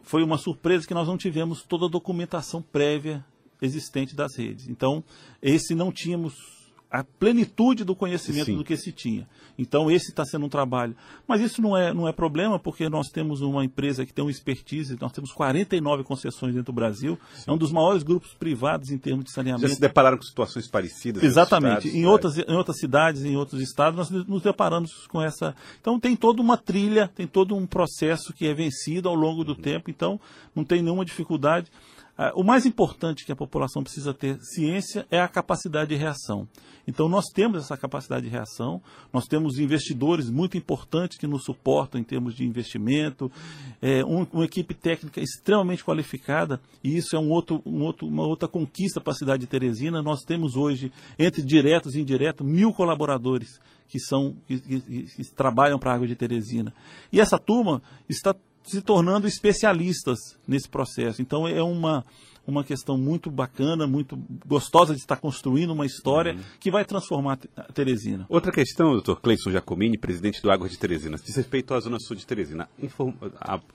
foi 0.02 0.22
uma 0.22 0.38
surpresa 0.38 0.88
que 0.88 0.94
nós 0.94 1.06
não 1.06 1.18
tivemos 1.18 1.62
toda 1.62 1.84
a 1.84 1.90
documentação 1.90 2.62
prévia 2.62 3.22
existente 3.60 4.16
das 4.16 4.34
redes. 4.38 4.68
Então, 4.68 5.04
esse 5.42 5.74
não 5.74 5.92
tínhamos 5.92 6.59
a 6.90 7.04
plenitude 7.04 7.84
do 7.84 7.94
conhecimento 7.94 8.46
Sim. 8.46 8.56
do 8.56 8.64
que 8.64 8.76
se 8.76 8.90
tinha. 8.90 9.28
Então 9.56 9.90
esse 9.90 10.10
está 10.10 10.24
sendo 10.24 10.46
um 10.46 10.48
trabalho. 10.48 10.96
Mas 11.26 11.40
isso 11.40 11.62
não 11.62 11.76
é, 11.76 11.94
não 11.94 12.08
é 12.08 12.12
problema, 12.12 12.58
porque 12.58 12.88
nós 12.88 13.08
temos 13.08 13.40
uma 13.40 13.64
empresa 13.64 14.04
que 14.04 14.12
tem 14.12 14.24
uma 14.24 14.30
expertise, 14.30 14.96
nós 15.00 15.12
temos 15.12 15.32
49 15.32 16.02
concessões 16.02 16.52
dentro 16.52 16.72
do 16.72 16.74
Brasil, 16.74 17.18
Sim. 17.34 17.44
é 17.50 17.52
um 17.52 17.56
dos 17.56 17.70
maiores 17.70 18.02
grupos 18.02 18.34
privados 18.34 18.90
em 18.90 18.98
termos 18.98 19.24
de 19.26 19.32
saneamento. 19.32 19.68
Já 19.68 19.74
se 19.74 19.80
depararam 19.80 20.16
com 20.16 20.24
situações 20.24 20.66
parecidas? 20.66 21.22
Exatamente. 21.22 21.86
Estados, 21.86 21.94
em, 21.94 22.06
outras, 22.06 22.38
em 22.38 22.56
outras 22.56 22.78
cidades, 22.78 23.24
em 23.24 23.36
outros 23.36 23.62
estados, 23.62 23.96
nós 23.96 24.26
nos 24.26 24.42
deparamos 24.42 25.06
com 25.06 25.22
essa. 25.22 25.54
Então 25.80 26.00
tem 26.00 26.16
toda 26.16 26.42
uma 26.42 26.56
trilha, 26.56 27.08
tem 27.14 27.26
todo 27.26 27.54
um 27.54 27.66
processo 27.66 28.32
que 28.32 28.46
é 28.46 28.54
vencido 28.54 29.08
ao 29.08 29.14
longo 29.14 29.44
do 29.44 29.52
uhum. 29.52 29.60
tempo, 29.60 29.90
então 29.90 30.20
não 30.54 30.64
tem 30.64 30.82
nenhuma 30.82 31.04
dificuldade. 31.04 31.70
Ah, 32.22 32.32
o 32.34 32.44
mais 32.44 32.66
importante 32.66 33.24
que 33.24 33.32
a 33.32 33.36
população 33.36 33.82
precisa 33.82 34.12
ter 34.12 34.38
ciência 34.42 35.06
é 35.10 35.18
a 35.18 35.26
capacidade 35.26 35.88
de 35.88 35.96
reação. 35.96 36.46
Então, 36.86 37.08
nós 37.08 37.24
temos 37.32 37.62
essa 37.62 37.78
capacidade 37.78 38.26
de 38.26 38.28
reação, 38.28 38.82
nós 39.10 39.24
temos 39.24 39.58
investidores 39.58 40.28
muito 40.28 40.54
importantes 40.54 41.16
que 41.16 41.26
nos 41.26 41.44
suportam 41.44 41.98
em 41.98 42.04
termos 42.04 42.34
de 42.34 42.44
investimento, 42.44 43.32
é, 43.80 44.04
um, 44.04 44.26
uma 44.34 44.44
equipe 44.44 44.74
técnica 44.74 45.18
extremamente 45.18 45.82
qualificada, 45.82 46.60
e 46.84 46.94
isso 46.94 47.16
é 47.16 47.18
um 47.18 47.30
outro, 47.30 47.62
um 47.64 47.80
outro, 47.84 48.06
uma 48.06 48.26
outra 48.26 48.46
conquista 48.46 49.00
para 49.00 49.14
a 49.14 49.16
cidade 49.16 49.40
de 49.40 49.46
Teresina. 49.46 50.02
Nós 50.02 50.20
temos 50.20 50.56
hoje, 50.56 50.92
entre 51.18 51.40
diretos 51.40 51.94
e 51.94 52.02
indiretos, 52.02 52.46
mil 52.46 52.70
colaboradores 52.74 53.58
que, 53.88 53.98
são, 53.98 54.36
que, 54.46 54.60
que, 54.60 54.80
que 54.80 55.34
trabalham 55.34 55.78
para 55.78 55.92
a 55.92 55.94
Água 55.94 56.06
de 56.06 56.14
Teresina. 56.14 56.74
E 57.10 57.18
essa 57.18 57.38
turma 57.38 57.80
está 58.10 58.34
se 58.70 58.80
tornando 58.80 59.26
especialistas 59.26 60.18
nesse 60.46 60.68
processo. 60.68 61.20
Então 61.20 61.46
é 61.46 61.62
uma, 61.62 62.04
uma 62.46 62.64
questão 62.64 62.96
muito 62.96 63.30
bacana, 63.30 63.86
muito 63.86 64.16
gostosa 64.46 64.94
de 64.94 65.00
estar 65.00 65.16
construindo 65.16 65.72
uma 65.72 65.86
história 65.86 66.34
uhum. 66.34 66.40
que 66.58 66.70
vai 66.70 66.84
transformar 66.84 67.38
a 67.56 67.62
Teresina. 67.64 68.26
Outra 68.28 68.52
questão, 68.52 68.92
doutor 68.92 69.20
Cleison 69.20 69.50
Giacomini, 69.50 69.98
presidente 69.98 70.42
do 70.42 70.50
Água 70.50 70.68
de 70.68 70.78
Teresina, 70.78 71.16
diz 71.16 71.36
respeito 71.36 71.74
à 71.74 71.80
Zona 71.80 71.98
Sul 71.98 72.16
de 72.16 72.26
Teresina. 72.26 72.68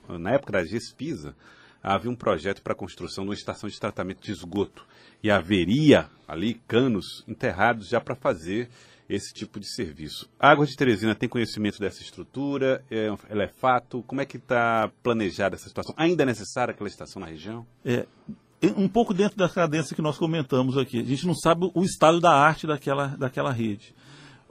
Na 0.08 0.32
época 0.32 0.54
da 0.54 0.66
GESPISA, 0.66 1.36
havia 1.82 2.10
um 2.10 2.16
projeto 2.16 2.62
para 2.62 2.74
a 2.74 2.76
construção 2.76 3.24
de 3.24 3.30
uma 3.30 3.36
estação 3.36 3.70
de 3.70 3.80
tratamento 3.80 4.22
de 4.22 4.32
esgoto 4.32 4.86
e 5.22 5.30
haveria 5.30 6.10
ali 6.28 6.56
canos 6.68 7.24
enterrados 7.28 7.88
já 7.88 8.02
para 8.02 8.16
fazer 8.16 8.70
esse 9.10 9.34
tipo 9.34 9.60
de 9.60 9.68
serviço. 9.68 10.30
A 10.40 10.50
Água 10.50 10.66
de 10.66 10.76
Teresina 10.76 11.16
tem 11.16 11.30
conhecimento 11.30 11.80
dessa 11.80 12.02
estrutura? 12.02 12.84
É, 12.90 13.08
ela 13.30 13.44
é 13.44 13.48
fato? 13.48 14.04
Como 14.08 14.22
é 14.22 14.26
que 14.26 14.38
está 14.38 14.92
planejada 15.04 15.56
essa 15.56 15.68
situação? 15.68 15.94
Ainda 15.98 16.24
é 16.24 16.26
necessária 16.26 16.72
aquela 16.72 16.90
estação 16.90 17.20
na 17.20 17.28
região? 17.28 17.66
É, 17.84 18.08
um 18.76 18.88
pouco 18.88 19.14
dentro 19.14 19.38
da 19.38 19.48
cadência 19.48 19.96
que 19.96 20.02
nós 20.02 20.18
comentamos 20.18 20.78
aqui. 20.78 21.00
A 21.00 21.04
gente 21.04 21.28
não 21.28 21.36
sabe 21.36 21.70
o 21.74 21.84
estado 21.84 22.20
da 22.20 22.32
arte 22.32 22.66
daquela, 22.66 23.08
daquela 23.08 23.52
rede 23.52 23.94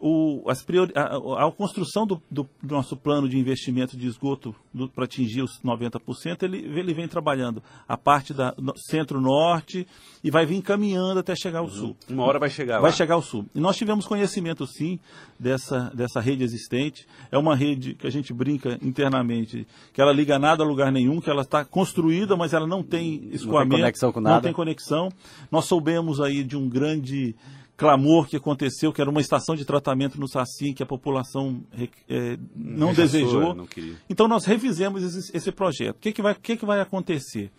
o, 0.07 0.45
as 0.51 0.63
priori, 0.63 0.93
a, 0.95 1.47
a, 1.47 1.51
construção 1.51 2.07
do, 2.07 2.21
do, 2.31 2.47
do, 2.63 2.75
nosso 2.75 2.95
plano 2.95 3.27
de 3.27 3.39
investimento 3.39 3.97
de 3.97 4.07
esgoto 4.07 4.55
para 4.95 5.05
atingir 5.05 5.41
os 5.41 5.59
90%, 5.63 6.43
ele, 6.43 6.59
ele 6.59 6.93
vem 6.93 7.09
trabalhando 7.09 7.63
a 7.89 7.97
parte 7.97 8.35
da 8.35 8.55
centro-norte 8.77 9.87
e 10.23 10.31
vai 10.31 10.45
vir 10.45 10.61
caminhando 10.61 11.21
até 11.21 11.35
chegar 11.35 11.61
ao 11.61 11.65
uhum. 11.65 11.71
sul. 11.71 11.97
Uma 12.11 12.25
hora 12.25 12.39
vai 12.39 12.51
chegar 12.51 12.83
Vai 12.83 12.91
lá. 12.91 12.97
chegar 12.97 13.15
ao 13.15 13.23
sul. 13.23 13.47
E 13.55 13.59
nós 13.59 13.79
tivemos 13.79 14.07
conhecimento, 14.07 14.67
sim, 14.67 15.01
dessa, 15.41 15.91
dessa 15.95 16.21
rede 16.21 16.45
existente. 16.45 17.07
É 17.33 17.39
uma 17.39 17.57
rede 17.57 17.95
que 17.95 18.07
a 18.07 18.11
gente 18.11 18.31
brinca 18.35 18.79
internamente, 18.83 19.67
que 19.91 20.03
ela 20.03 20.13
liga 20.13 20.39
nada 20.39 20.63
a 20.63 20.67
lugar 20.67 20.93
nenhum, 20.93 21.19
que 21.19 21.31
ela 21.31 21.41
está 21.41 21.65
construída, 21.65 22.37
mas 22.37 22.53
ela 22.53 22.67
não 22.67 22.83
tem 22.83 23.31
escoamento. 23.33 23.71
Não 23.71 23.77
tem 23.77 23.81
conexão 23.81 24.13
com 24.13 24.21
nada. 24.21 24.35
Não 24.35 24.43
tem 24.43 24.53
conexão. 24.53 25.09
Nós 25.51 25.65
soubemos 25.65 26.21
aí 26.21 26.45
de 26.45 26.59
um 26.59 26.69
grande 26.69 27.35
clamor 27.77 28.29
que 28.29 28.37
aconteceu, 28.37 28.93
que 28.93 29.01
era 29.01 29.11
uma 29.11 29.21
estação 29.21 29.55
de 29.55 29.65
tratamento 29.65 30.19
no 30.21 30.29
Saci, 30.29 30.73
que 30.73 30.83
a 30.83 30.87
população 30.87 31.63
é, 32.09 32.39
não 32.55 32.93
desejou. 32.93 33.55
Não 33.55 33.69
então 34.09 34.29
nós 34.29 34.45
revisemos 34.45 35.03
esse, 35.03 35.37
esse 35.37 35.53
projeto. 35.53 35.97
O 35.97 36.01
que, 36.01 36.13
que, 36.13 36.23
vai, 36.23 36.35
que, 36.35 36.57
que 36.57 36.67
vai 36.67 36.81
acontecer? 36.81 37.51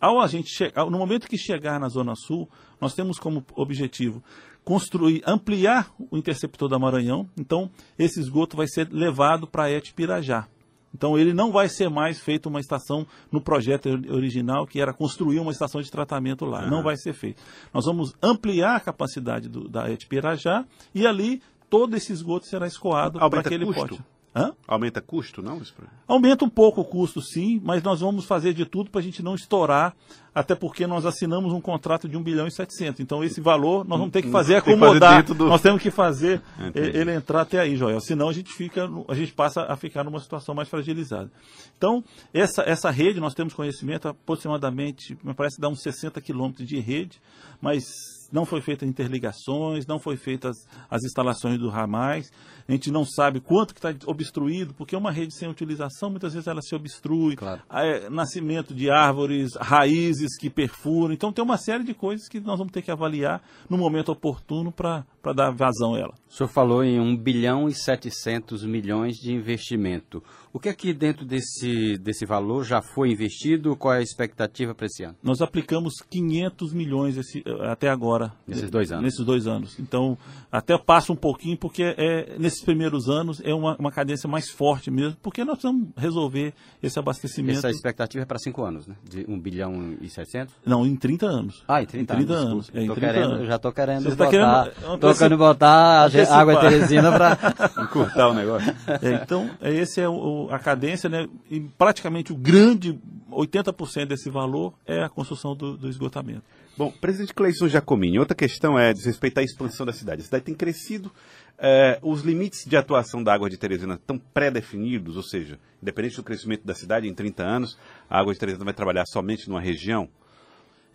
Ao 0.00 0.20
a 0.20 0.26
gente 0.26 0.50
no 0.90 0.98
momento 0.98 1.28
que 1.28 1.38
chegar 1.38 1.78
na 1.78 1.88
Zona 1.88 2.14
Sul, 2.16 2.48
nós 2.80 2.92
temos 2.92 3.18
como 3.18 3.44
objetivo 3.54 4.22
construir, 4.64 5.22
ampliar 5.26 5.92
o 5.98 6.16
interceptor 6.16 6.68
da 6.68 6.78
Maranhão. 6.78 7.28
Então, 7.36 7.70
esse 7.98 8.20
esgoto 8.20 8.56
vai 8.56 8.66
ser 8.66 8.88
levado 8.90 9.46
para 9.46 9.66
a 9.66 9.80
Pirajá. 9.94 10.48
Então, 10.94 11.18
ele 11.18 11.32
não 11.32 11.50
vai 11.50 11.68
ser 11.68 11.88
mais 11.88 12.20
feito 12.20 12.48
uma 12.48 12.60
estação 12.60 13.06
no 13.30 13.40
projeto 13.40 13.88
original, 14.10 14.66
que 14.66 14.80
era 14.80 14.92
construir 14.92 15.38
uma 15.38 15.50
estação 15.50 15.80
de 15.80 15.90
tratamento 15.90 16.44
lá. 16.44 16.66
Não 16.68 16.82
vai 16.82 16.96
ser 16.96 17.12
feito. 17.12 17.42
Nós 17.72 17.86
vamos 17.86 18.14
ampliar 18.22 18.76
a 18.76 18.80
capacidade 18.80 19.48
do, 19.48 19.68
da 19.68 19.90
ET 19.90 20.06
Pirajá 20.06 20.64
e 20.94 21.06
ali 21.06 21.40
todo 21.70 21.96
esse 21.96 22.12
esgoto 22.12 22.46
será 22.46 22.66
escoado 22.66 23.18
para 23.18 23.40
aquele 23.40 23.64
custo? 23.64 23.96
pote. 23.96 24.11
Hã? 24.34 24.54
Aumenta 24.66 25.00
custo, 25.02 25.42
não? 25.42 25.60
Aumenta 26.08 26.42
um 26.42 26.48
pouco 26.48 26.80
o 26.80 26.84
custo, 26.84 27.20
sim, 27.20 27.60
mas 27.62 27.82
nós 27.82 28.00
vamos 28.00 28.24
fazer 28.24 28.54
de 28.54 28.64
tudo 28.64 28.90
para 28.90 29.00
a 29.00 29.04
gente 29.04 29.22
não 29.22 29.34
estourar, 29.34 29.94
até 30.34 30.54
porque 30.54 30.86
nós 30.86 31.04
assinamos 31.04 31.52
um 31.52 31.60
contrato 31.60 32.08
de 32.08 32.16
1 32.16 32.22
bilhão 32.22 32.46
e 32.46 32.50
700. 32.50 33.00
Então, 33.00 33.22
esse 33.22 33.42
valor 33.42 33.86
nós 33.86 33.98
vamos 33.98 34.10
ter 34.10 34.22
que 34.22 34.30
fazer 34.32 34.56
acomodar. 34.56 35.22
Que 35.22 35.28
fazer 35.28 35.38
do... 35.38 35.48
Nós 35.48 35.60
temos 35.60 35.82
que 35.82 35.90
fazer 35.90 36.40
Entendi. 36.58 36.96
ele 36.96 37.14
entrar 37.14 37.42
até 37.42 37.60
aí, 37.60 37.76
Joel. 37.76 38.00
Senão 38.00 38.30
a 38.30 38.32
gente, 38.32 38.50
fica, 38.54 38.88
a 39.06 39.14
gente 39.14 39.34
passa 39.34 39.64
a 39.64 39.76
ficar 39.76 40.02
numa 40.02 40.18
situação 40.18 40.54
mais 40.54 40.68
fragilizada. 40.68 41.30
Então, 41.76 42.02
essa, 42.32 42.62
essa 42.62 42.90
rede, 42.90 43.20
nós 43.20 43.34
temos 43.34 43.52
conhecimento, 43.52 44.08
aproximadamente, 44.08 45.18
me 45.22 45.34
parece 45.34 45.60
dar 45.60 45.68
uns 45.68 45.82
60 45.82 46.18
quilômetros 46.22 46.66
de 46.66 46.80
rede, 46.80 47.20
mas 47.60 47.84
não 48.32 48.46
foi 48.46 48.60
feita 48.60 48.86
interligações, 48.86 49.86
não 49.86 49.98
foi 49.98 50.16
feitas 50.16 50.56
as 50.90 51.04
instalações 51.04 51.58
do 51.58 51.68
ramais, 51.68 52.32
a 52.66 52.72
gente 52.72 52.90
não 52.90 53.04
sabe 53.04 53.40
quanto 53.40 53.74
que 53.74 53.84
está 53.84 53.94
obstruído, 54.10 54.72
porque 54.74 54.96
uma 54.96 55.12
rede 55.12 55.34
sem 55.34 55.48
utilização, 55.48 56.10
muitas 56.10 56.32
vezes 56.32 56.46
ela 56.46 56.62
se 56.62 56.74
obstrui, 56.74 57.36
claro. 57.36 57.60
é, 57.70 58.08
nascimento 58.08 58.74
de 58.74 58.90
árvores, 58.90 59.54
raízes 59.60 60.36
que 60.38 60.48
perfuram, 60.48 61.12
então 61.12 61.32
tem 61.32 61.44
uma 61.44 61.58
série 61.58 61.84
de 61.84 61.92
coisas 61.92 62.28
que 62.28 62.40
nós 62.40 62.58
vamos 62.58 62.72
ter 62.72 62.82
que 62.82 62.90
avaliar 62.90 63.42
no 63.68 63.76
momento 63.76 64.10
oportuno 64.10 64.72
para 64.72 65.04
dar 65.34 65.50
vazão 65.50 65.94
a 65.94 65.98
ela. 65.98 66.14
O 66.28 66.32
senhor 66.32 66.48
falou 66.48 66.82
em 66.82 66.98
1 66.98 67.16
bilhão 67.16 67.68
e 67.68 67.74
700 67.74 68.64
milhões 68.64 69.16
de 69.16 69.32
investimento. 69.32 70.22
O 70.54 70.60
que 70.60 70.68
é 70.68 70.92
dentro 70.92 71.24
desse, 71.24 71.96
desse 71.98 72.26
valor 72.26 72.62
já 72.62 72.82
foi 72.82 73.10
investido? 73.10 73.74
Qual 73.74 73.94
é 73.94 73.98
a 73.98 74.02
expectativa 74.02 74.74
para 74.74 74.84
esse 74.84 75.02
ano? 75.02 75.16
Nós 75.22 75.40
aplicamos 75.40 75.94
500 76.10 76.74
milhões 76.74 77.16
esse, 77.16 77.42
até 77.70 77.88
agora. 77.88 78.32
Nesses 78.46 78.70
dois 78.70 78.92
anos? 78.92 79.04
Nesses 79.04 79.24
dois 79.24 79.46
anos. 79.46 79.78
Então, 79.78 80.18
até 80.50 80.76
passa 80.76 81.10
um 81.10 81.16
pouquinho, 81.16 81.56
porque 81.56 81.94
é, 81.96 82.36
nesses 82.38 82.62
primeiros 82.62 83.08
anos 83.08 83.40
é 83.42 83.54
uma, 83.54 83.76
uma 83.78 83.90
cadência 83.90 84.28
mais 84.28 84.50
forte 84.50 84.90
mesmo, 84.90 85.16
porque 85.22 85.42
nós 85.42 85.62
vamos 85.62 85.88
resolver 85.96 86.52
esse 86.82 86.98
abastecimento. 86.98 87.58
Essa 87.58 87.70
expectativa 87.70 88.22
é 88.22 88.26
para 88.26 88.38
cinco 88.38 88.62
anos, 88.62 88.86
né? 88.86 88.94
De 89.08 89.24
1 89.26 89.40
bilhão 89.40 89.96
e 90.02 90.08
700? 90.10 90.54
Não, 90.66 90.86
em 90.86 90.96
30 90.96 91.26
anos. 91.26 91.64
Ah, 91.66 91.82
em 91.82 91.86
30, 91.86 92.12
em 92.12 92.16
30 92.16 92.32
anos. 92.34 92.50
anos. 92.50 92.70
É, 92.74 92.82
em 92.82 92.92
30 92.92 93.00
querendo, 93.00 93.32
anos. 93.32 93.46
Já 93.46 93.56
estou 93.56 93.72
querendo 93.72 94.02
Você 94.02 94.16
tá 94.16 94.24
botar, 94.26 94.70
querendo, 94.70 94.98
tô 94.98 95.14
querendo 95.14 95.38
botar 95.38 96.10
água 96.30 96.60
Teresina 96.60 97.10
para 97.10 97.38
encurtar 97.82 98.28
o 98.28 98.34
negócio. 98.34 98.72
É, 99.02 99.14
então, 99.14 99.50
esse 99.62 100.00
é 100.00 100.08
o, 100.08 100.41
a 100.50 100.58
cadência, 100.58 101.08
né? 101.08 101.28
E 101.50 101.60
praticamente 101.60 102.32
o 102.32 102.36
grande 102.36 102.98
80% 103.30 104.06
desse 104.06 104.30
valor 104.30 104.74
é 104.86 105.02
a 105.02 105.08
construção 105.08 105.54
do, 105.54 105.76
do 105.76 105.88
esgotamento. 105.88 106.42
Bom, 106.76 106.90
presidente 106.90 107.34
Cleison 107.34 107.68
Jacomini, 107.68 108.18
outra 108.18 108.34
questão 108.34 108.78
é 108.78 108.92
diz 108.92 109.04
respeito 109.04 109.38
à 109.38 109.42
expansão 109.42 109.84
da 109.84 109.92
cidade. 109.92 110.22
A 110.22 110.24
cidade 110.24 110.44
tem 110.44 110.54
crescido, 110.54 111.12
é, 111.58 111.98
os 112.02 112.22
limites 112.22 112.64
de 112.64 112.76
atuação 112.76 113.22
da 113.22 113.32
água 113.32 113.50
de 113.50 113.58
Teresina 113.58 113.94
estão 113.94 114.18
pré-definidos, 114.18 115.16
ou 115.16 115.22
seja, 115.22 115.58
independente 115.82 116.16
do 116.16 116.22
crescimento 116.22 116.64
da 116.64 116.74
cidade, 116.74 117.06
em 117.06 117.14
30 117.14 117.42
anos, 117.42 117.78
a 118.08 118.18
água 118.18 118.32
de 118.32 118.40
Teresina 118.40 118.64
vai 118.64 118.74
trabalhar 118.74 119.04
somente 119.06 119.48
numa 119.48 119.60
região? 119.60 120.08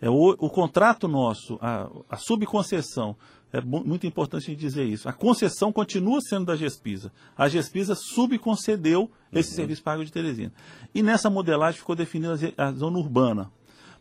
É, 0.00 0.10
o, 0.10 0.30
o 0.38 0.50
contrato 0.50 1.08
nosso, 1.08 1.58
a, 1.60 1.88
a 2.10 2.16
subconcessão, 2.16 3.16
é 3.52 3.60
muito 3.60 4.06
importante 4.06 4.54
dizer 4.54 4.84
isso. 4.84 5.08
A 5.08 5.12
concessão 5.12 5.72
continua 5.72 6.20
sendo 6.20 6.46
da 6.46 6.56
Gespisa. 6.56 7.12
A 7.36 7.48
Gespisa 7.48 7.94
subconcedeu 7.94 9.10
esse 9.32 9.50
uhum. 9.50 9.56
serviço 9.56 9.82
água 9.86 10.04
de 10.04 10.12
Teresina. 10.12 10.52
E 10.94 11.02
nessa 11.02 11.30
modelagem 11.30 11.80
ficou 11.80 11.96
definida 11.96 12.34
a 12.56 12.72
zona 12.72 12.98
urbana. 12.98 13.50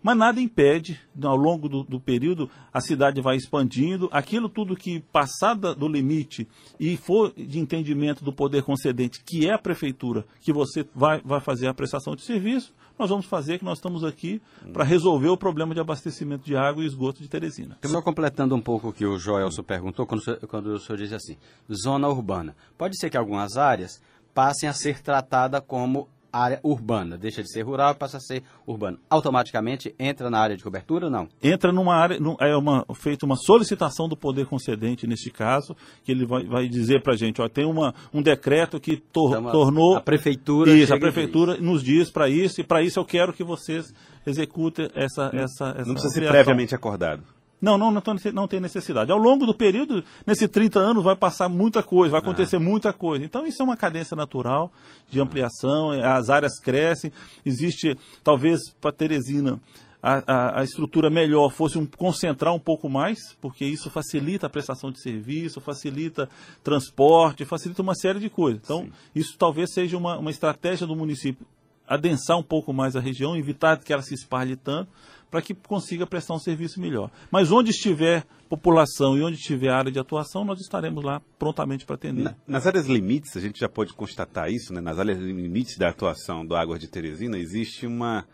Mas 0.02 0.18
nada 0.18 0.40
impede, 0.40 1.00
ao 1.22 1.36
longo 1.36 1.68
do, 1.68 1.84
do, 1.84 2.00
período, 2.00 2.50
a 2.72 2.80
cidade 2.80 3.20
vai 3.20 3.36
expandindo, 3.36 4.08
aquilo 4.12 4.48
tudo 4.48 4.76
que 4.76 5.00
passar 5.12 5.56
do 5.56 5.88
limite 5.88 6.48
e 6.80 6.96
for 6.96 7.34
de 7.36 7.60
entendimento 7.60 8.24
do 8.24 8.32
poder 8.32 8.64
concedente, 8.64 9.24
que 9.24 9.48
é 9.48 9.54
a 9.54 9.58
prefeitura, 9.58 10.26
que 10.40 10.54
você 10.54 10.88
vai, 10.94 11.22
vai 11.26 11.40
fazer 11.40 11.68
a 11.68 11.74
prestação 11.74 12.16
de 12.16 12.22
serviço, 12.22 12.74
nós 12.98 13.10
vamos 13.10 13.26
fazer, 13.26 13.60
que 13.60 13.66
nós 13.66 13.78
estamos 13.78 14.04
aqui 14.04 14.42
para 14.74 14.84
resolver 14.84 15.30
o 15.30 15.38
problema 15.38 15.74
de 15.74 15.80
abastecimento 15.80 16.46
de 16.46 16.56
água 16.56 16.84
e 16.84 16.88
esgoto 16.88 17.22
de 17.22 17.28
Teresina. 17.28 17.78
Só 17.86 18.02
completando 18.02 18.56
um 18.56 18.62
pouco 18.62 18.90
o 18.90 18.94
que 18.94 19.06
o 19.06 19.18
Joelso 19.18 19.64
perguntou, 19.64 20.06
quando, 20.06 20.22
quando 20.48 20.68
o 20.68 20.80
senhor 20.80 20.98
diz 20.98 21.14
assim, 21.14 21.38
zona 21.72 22.08
urbana. 22.08 22.56
Pode 22.78 22.98
ser 23.00 23.10
que 23.10 23.18
algumas 23.18 23.58
áreas 23.58 24.02
passem 24.34 24.68
a 24.68 24.74
ser 24.74 25.02
tratadas 25.02 25.62
como 25.66 26.08
área 26.32 26.60
urbana, 26.64 27.18
deixa 27.18 27.42
de 27.42 27.52
ser 27.52 27.62
rural 27.64 27.94
e 27.94 27.96
passa 27.96 28.18
a 28.18 28.20
ser 28.20 28.44
urbano. 28.66 29.00
Automaticamente 29.10 29.94
entra 30.00 30.30
na 30.30 30.40
área 30.40 30.58
de 30.58 30.64
cobertura 30.64 31.06
ou 31.06 31.12
não? 31.12 31.28
Entra 31.42 31.72
numa 31.72 31.96
área, 31.96 32.18
é 32.40 32.56
uma, 32.56 32.86
feita 32.96 33.26
uma 33.26 33.36
solicitação 33.36 34.08
do 34.08 34.16
poder 34.16 34.46
concedente 34.46 35.08
neste 35.08 35.30
caso, 35.30 35.76
que 36.04 36.12
ele 36.12 36.26
vai, 36.26 36.46
vai 36.46 36.68
dizer 36.68 37.02
para 37.02 37.14
a 37.14 37.18
gente, 37.18 37.42
ó, 37.42 37.48
tem 37.48 37.66
uma, 37.66 37.94
um 38.14 38.22
decreto 38.22 38.80
que 38.80 38.98
tor 38.98 39.38
então, 39.38 39.52
tornou... 39.52 39.96
A 39.96 40.02
prefeitura... 40.02 40.72
Isso, 40.72 40.94
a 40.94 41.00
prefeitura 41.00 41.56
diz. 41.56 41.64
nos 41.64 41.84
diz 41.84 42.12
para 42.12 42.30
isso, 42.30 42.62
e 42.62 42.64
para 42.64 42.82
isso 42.82 43.00
eu 43.00 43.06
quero 43.06 43.34
que 43.34 43.44
vocês 43.44 43.94
executem 44.26 44.90
essa... 44.94 45.32
essa, 45.34 45.70
essa 45.70 45.86
não 45.86 45.94
precisa 45.94 46.14
ser 46.14 46.28
previamente 46.28 46.76
acordado. 46.76 47.24
Não, 47.60 47.78
não, 47.78 47.92
não, 47.92 48.04
não 48.34 48.48
tem 48.48 48.60
necessidade. 48.60 49.12
Ao 49.12 49.18
longo 49.18 49.46
do 49.46 49.54
período, 49.54 50.04
nesses 50.26 50.48
30 50.48 50.80
anos, 50.80 51.04
vai 51.04 51.16
passar 51.16 51.50
muita 51.50 51.82
coisa, 51.82 52.12
vai 52.12 52.22
acontecer 52.22 52.58
ah. 52.58 52.60
muita 52.60 52.94
coisa. 52.94 53.26
Então, 53.26 53.48
isso 53.48 53.62
é 53.62 53.66
uma 53.66 53.76
cadência 53.76 54.16
natural 54.16 54.72
de 55.10 55.20
ampliação, 55.20 55.92
as 55.92 56.30
áreas 56.30 56.60
crescem, 56.60 57.12
existe, 57.44 57.98
talvez, 58.24 58.72
para 58.80 58.92
Teresina, 58.92 59.60
a, 60.02 60.24
a, 60.28 60.60
a, 60.62 60.64
estrutura 60.64 61.10
melhor 61.10 61.50
fosse 61.50 61.78
um, 61.78 61.86
concentrar 61.86 62.54
um 62.54 62.60
pouco 62.60 62.88
mais, 62.88 63.18
porque 63.42 63.66
isso 63.66 63.90
facilita 63.90 64.46
a 64.46 64.50
prestação 64.50 64.92
de 64.92 65.02
serviço, 65.02 65.60
facilita 65.60 66.30
transporte, 66.64 67.44
facilita 67.44 67.82
uma 67.82 67.96
série 67.96 68.20
de 68.20 68.30
coisas. 68.30 68.62
Então, 68.64 68.84
Sim. 68.84 68.92
isso 69.16 69.36
talvez 69.38 69.74
seja 69.74 69.98
uma, 69.98 70.18
uma 70.18 70.30
estratégia 70.30 70.86
do 70.86 70.96
município 70.96 71.46
adensar 71.88 72.38
um 72.38 72.44
pouco 72.44 72.74
mais 72.74 72.96
a 72.96 73.00
região, 73.00 73.36
evitar 73.38 73.78
que 73.80 73.94
ela 73.94 74.02
se 74.02 74.14
espalhe 74.14 74.58
tanto, 74.58 74.92
para 75.30 75.42
que 75.42 75.54
consiga 75.54 76.08
prestar 76.08 76.34
um 76.34 76.40
serviço 76.40 76.80
melhor. 76.80 77.12
Mas 77.30 77.52
onde 77.52 77.72
estiver 77.72 78.26
população 78.50 79.18
e 79.18 79.24
onde 79.24 79.38
tiver 79.38 79.70
área 79.70 79.92
de 79.92 80.00
atuação, 80.00 80.46
nós 80.46 80.60
estaremos 80.62 81.04
lá 81.04 81.22
prontamente 81.38 81.86
para 81.86 81.96
atender. 81.96 82.24
Na, 82.24 82.36
nas 82.48 82.66
áreas 82.66 82.88
limites, 82.88 83.36
a 83.36 83.42
gente 83.42 83.60
já 83.60 83.68
pode 83.68 83.94
constatar 83.94 84.50
isso, 84.50 84.74
né? 84.74 84.80
nas 84.80 84.98
áreas 84.98 85.20
limites 85.20 85.78
da 85.78 85.90
atuação 85.90 86.46
do 86.46 86.56
Águas 86.56 86.80
de 86.80 86.88
Teresina, 86.88 87.38
existe 87.38 87.86
uma, 87.86 88.26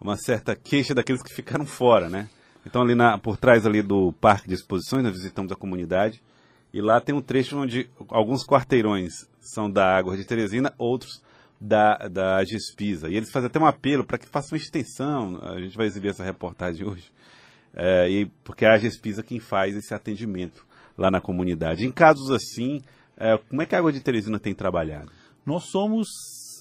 uma 0.00 0.16
certa 0.16 0.54
queixa 0.54 0.94
daqueles 0.94 1.22
que 1.22 1.34
ficaram 1.34 1.66
fora, 1.66 2.08
né? 2.08 2.28
Então 2.64 2.82
ali 2.82 2.94
na, 2.94 3.18
por 3.18 3.36
trás 3.36 3.66
ali 3.66 3.82
do 3.82 4.12
parque 4.12 4.46
de 4.46 4.54
exposições, 4.54 5.02
nós 5.02 5.14
visitamos 5.14 5.50
a 5.50 5.56
comunidade 5.56 6.22
e 6.72 6.80
lá 6.80 7.00
tem 7.00 7.14
um 7.14 7.20
trecho 7.20 7.58
onde 7.58 7.88
alguns 8.08 8.44
quarteirões 8.44 9.26
são 9.40 9.70
da 9.70 9.96
Águas 9.96 10.18
de 10.18 10.24
Teresina, 10.24 10.72
outros 10.76 11.22
da, 11.60 11.96
da 12.08 12.44
Gespisa. 12.44 13.08
E 13.08 13.16
eles 13.16 13.30
fazem 13.30 13.48
até 13.48 13.58
um 13.58 13.66
apelo 13.66 14.04
para 14.04 14.18
que 14.18 14.26
faça 14.26 14.54
uma 14.54 14.58
extensão. 14.58 15.40
A 15.42 15.60
gente 15.60 15.76
vai 15.76 15.86
exibir 15.86 16.10
essa 16.10 16.24
reportagem 16.24 16.86
hoje. 16.86 17.10
É, 17.74 18.08
e, 18.08 18.26
porque 18.44 18.64
é 18.64 18.70
a 18.70 18.78
Gespisa 18.78 19.22
quem 19.22 19.40
faz 19.40 19.76
esse 19.76 19.92
atendimento 19.92 20.66
lá 20.96 21.10
na 21.10 21.20
comunidade. 21.20 21.86
Em 21.86 21.92
casos 21.92 22.30
assim, 22.30 22.82
é, 23.16 23.36
como 23.36 23.62
é 23.62 23.66
que 23.66 23.74
a 23.74 23.78
Água 23.78 23.92
de 23.92 24.00
Teresina 24.00 24.38
tem 24.38 24.54
trabalhado? 24.54 25.10
Nós 25.44 25.64
somos 25.64 26.08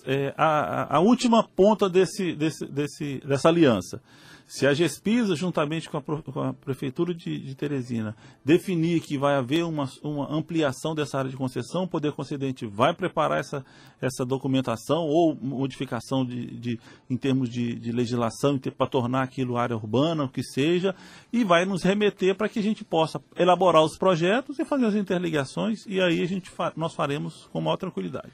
é, 0.06 0.34
a, 0.38 0.98
a, 0.98 1.00
última 1.00 1.48
ponta 1.48 1.90
desse, 1.90 2.34
desse, 2.34 2.66
desse, 2.66 3.20
dessa 3.26 3.50
aliança. 3.50 4.02
Se 4.48 4.66
a 4.66 4.74
GESPISA, 4.74 5.36
juntamente 5.36 5.90
com 5.90 5.98
a, 5.98 6.02
com 6.02 6.40
a 6.40 6.54
Prefeitura 6.54 7.14
de, 7.14 7.38
de, 7.38 7.54
Teresina, 7.54 8.16
definir 8.46 9.02
que 9.02 9.18
vai 9.18 9.36
haver 9.36 9.66
uma, 9.66 9.90
uma, 10.02 10.34
ampliação 10.34 10.96
dessa 10.96 11.18
área 11.18 11.30
de 11.30 11.36
concessão, 11.36 11.84
o 11.84 11.88
Poder 11.88 12.14
Concedente 12.14 12.66
vai 12.66 12.94
preparar 12.94 13.42
essa, 13.42 13.66
essa 14.02 14.26
documentação 14.26 15.06
ou 15.06 15.36
modificação 15.36 16.26
de, 16.26 16.58
de 16.58 16.80
em 17.10 17.18
termos 17.18 17.50
de, 17.50 17.76
de 17.76 17.92
legislação 17.92 18.58
para 18.58 18.88
tornar 18.88 19.24
aquilo 19.24 19.58
área 19.58 19.76
urbana, 19.76 20.24
o 20.24 20.30
que 20.30 20.42
seja, 20.42 20.96
e 21.32 21.44
vai 21.44 21.66
nos 21.66 21.84
remeter 21.84 22.34
para 22.34 22.48
que 22.48 22.60
a 22.60 22.64
gente 22.64 22.86
possa 22.86 23.22
elaborar 23.36 23.84
os 23.84 23.98
projetos 23.98 24.58
e 24.60 24.64
fazer 24.64 24.86
as 24.86 24.96
interligações, 24.96 25.86
e 25.86 26.00
aí 26.00 26.24
a 26.24 26.26
gente 26.26 26.50
fa 26.50 26.72
nós 26.78 26.94
faremos 26.94 27.50
com 27.52 27.60
maior 27.60 27.76
tranquilidade. 27.76 28.32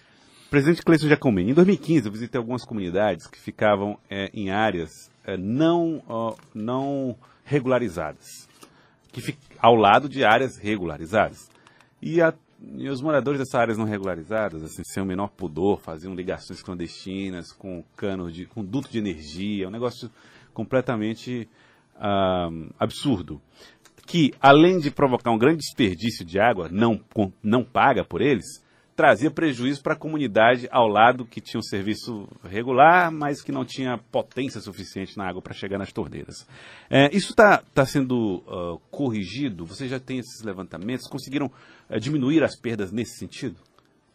Presidente 0.52 0.84
Cleiton 0.84 1.08
Jacomini, 1.08 1.50
em 1.50 1.54
2015 1.56 2.06
eu 2.06 2.12
visitei 2.12 2.38
algumas 2.38 2.64
comunidades 2.64 3.26
que 3.26 3.40
ficavam 3.40 3.98
é, 4.08 4.30
em 4.32 4.52
áreas 4.52 5.12
é, 5.26 5.38
não, 5.38 6.36
não 6.54 7.16
regularizadas, 7.44 8.48
que 9.12 9.22
fica 9.22 9.40
ao 9.60 9.76
lado 9.76 10.10
de 10.10 10.24
áreas 10.24 10.58
regularizadas. 10.58 11.50
E, 12.02 12.22
a, 12.22 12.34
e, 12.78 12.90
os 12.90 13.02
moradores 13.02 13.40
dessas 13.40 13.56
áreas 13.56 13.78
não 13.78 13.86
regularizadas, 13.86 14.64
assim, 14.64 14.84
sem 14.84 15.02
o 15.02 15.06
menor 15.06 15.30
pudor, 15.30 15.80
faziam 15.80 16.14
ligações 16.14 16.62
clandestinas 16.62 17.52
com 17.52 17.84
cano 17.96 18.32
de, 18.32 18.46
com 18.46 18.64
duto 18.64 18.90
de 18.90 18.98
energia, 18.98 19.68
um 19.68 19.72
negócio 19.72 20.10
completamente 20.54 21.48
ah, 21.96 22.50
absurdo. 22.80 23.42
que, 24.06 24.34
além 24.42 24.80
de 24.80 24.92
provocar 24.92 25.32
um 25.32 25.38
grande 25.38 25.60
desperdício 25.60 26.26
de 26.26 26.40
água, 26.40 26.68
não, 26.70 27.00
não 27.42 27.64
paga 27.64 28.04
por 28.04 28.22
eles, 28.22 28.63
trazia 28.96 29.32
prejuízo 29.32 29.82
para 29.82 29.94
a 29.94 29.98
comunidade 29.98 30.68
ao 30.72 30.88
lado 30.88 31.26
que 31.26 31.42
tinha 31.42 31.60
um 31.60 31.64
serviço 31.64 32.28
regular, 32.44 33.12
mas 33.12 33.42
que 33.42 33.52
não 33.52 33.66
tinha 33.66 33.98
potência 34.12 34.62
suficiente 34.62 35.18
na 35.18 35.28
água 35.28 35.42
para 35.42 35.54
chegar 35.54 35.78
nas 35.78 35.92
torneiras. 35.92 36.48
É, 36.90 37.10
isso 37.16 37.32
está 37.32 37.64
tá 37.74 37.86
sendo 37.86 38.44
uh, 38.48 38.80
corrigido? 38.92 39.66
Vocês 39.66 39.90
já 39.90 40.00
têm 40.00 40.20
esses 40.20 40.44
levantamentos? 40.44 41.08
Conseguiram 41.08 41.48
uh, 41.90 42.00
diminuir 42.00 42.44
as 42.44 42.56
perdas 42.56 42.92
nesse 42.92 43.18
sentido? 43.18 43.56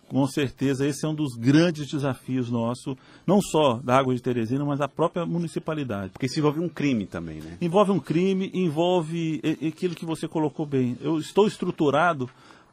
Com 0.08 0.26
certeza, 0.26 0.86
esse 0.86 1.04
é 1.04 1.08
um 1.08 1.14
dos 1.14 1.34
grandes 1.34 1.86
desafios 1.86 2.50
nossos, 2.50 2.96
não 3.26 3.42
só 3.42 3.74
da 3.74 3.98
Água 3.98 4.14
de 4.14 4.22
Teresina, 4.22 4.64
mas 4.64 4.78
da 4.78 4.88
própria 4.88 5.26
municipalidade. 5.26 6.12
Porque 6.12 6.24
isso 6.24 6.38
envolve 6.38 6.60
um 6.60 6.68
crime 6.68 7.04
também, 7.04 7.42
né? 7.42 7.58
Envolve 7.60 7.92
um 7.92 8.00
crime, 8.00 8.50
envolve 8.54 9.42
aquilo 9.66 9.94
que 9.94 10.06
você 10.06 10.26
colocou 10.26 10.64
bem. 10.64 10.96
Eu 11.02 11.18
estou 11.18 11.46
estruturado 11.46 12.28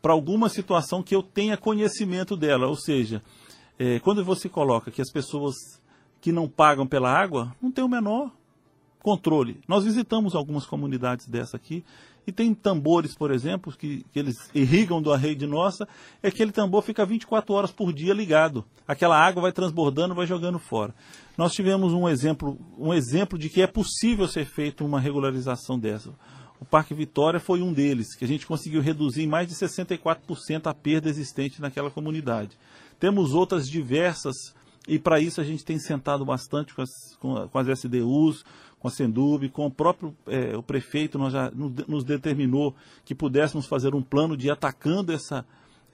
para 0.06 0.14
alguma 0.14 0.50
situação 0.50 1.02
que 1.02 1.16
eu 1.16 1.24
tenha 1.24 1.58
conhecimento 1.58 2.38
dela. 2.38 2.68
Ou 2.68 2.76
seja, 2.76 3.24
é, 3.80 4.00
quando 4.02 4.24
você 4.24 4.48
coloca 4.48 4.92
que 4.92 5.02
as 5.02 5.12
pessoas 5.12 5.56
que 6.22 6.32
não 6.32 6.48
pagam 6.48 6.86
pela 6.86 7.12
água 7.12 7.56
não 7.60 7.72
têm 7.72 7.84
o 7.84 7.90
menor 7.90 8.30
controle. 9.02 9.62
Nós 9.68 9.84
visitamos 9.84 10.36
algumas 10.36 10.68
comunidades 10.68 11.28
dessa 11.28 11.58
aqui 11.58 11.84
e 12.28 12.32
tem 12.32 12.54
tambores, 12.54 13.16
por 13.16 13.32
exemplo, 13.32 13.74
que, 13.76 14.06
que 14.14 14.20
eles 14.20 14.36
irrigam 14.54 15.02
do 15.02 15.12
rede 15.16 15.48
nossa, 15.48 15.88
é 16.22 16.30
que 16.30 16.36
aquele 16.36 16.52
tambor 16.52 16.84
fica 16.84 17.04
24 17.04 17.52
horas 17.56 17.72
por 17.72 17.92
dia 17.92 18.14
ligado. 18.14 18.64
Aquela 18.88 19.18
água 19.18 19.42
vai 19.42 19.52
transbordando, 19.52 20.14
vai 20.14 20.28
jogando 20.28 20.60
fora. 20.60 20.94
Nós 21.36 21.52
tivemos 21.52 21.94
um 21.94 22.08
exemplo, 22.08 22.60
um 22.78 22.94
exemplo 22.94 23.40
de 23.40 23.50
que 23.50 23.60
é 23.60 23.66
possível 23.66 24.28
ser 24.28 24.46
feita 24.46 24.84
uma 24.84 25.00
regularização 25.00 25.80
dessa. 25.80 26.14
O 26.66 26.68
Parque 26.68 26.96
Vitória 26.96 27.40
foi 27.40 27.62
um 27.62 27.72
deles, 27.72 28.16
que 28.16 28.26
a 28.26 28.28
gente 28.28 28.48
conseguiu 28.48 28.82
reduzir 28.82 29.22
em 29.22 29.28
mais 29.28 29.48
de 29.48 29.54
64% 29.54 30.66
a 30.66 30.74
perda 30.74 31.08
existente 31.08 31.62
naquela 31.62 31.92
comunidade. 31.92 32.58
Temos 33.00 33.36
outras 33.36 33.70
diversas, 33.70 34.36
e 34.88 34.98
para 34.98 35.20
isso 35.20 35.40
a 35.40 35.44
gente 35.44 35.64
tem 35.64 35.78
sentado 35.78 36.26
bastante 36.26 36.74
com 36.74 36.82
as, 36.82 36.90
com, 37.20 37.60
as 37.60 37.68
SDUs, 37.68 38.44
com 38.80 38.88
a 38.88 38.92
Sendub, 38.92 39.48
com 39.50 39.68
o 39.68 39.72
próprio 39.72 40.18
é, 40.26 40.58
o 40.58 40.64
prefeito, 40.64 41.20
nós 41.20 41.34
já 41.34 41.52
nos 41.52 42.04
determinou 42.04 42.76
que 43.06 43.14
pudéssemos 43.14 43.68
fazer 43.68 43.94
um 43.94 44.02
plano 44.02 44.36
de 44.36 44.50
atacando 44.50 45.14
essa, 45.14 45.46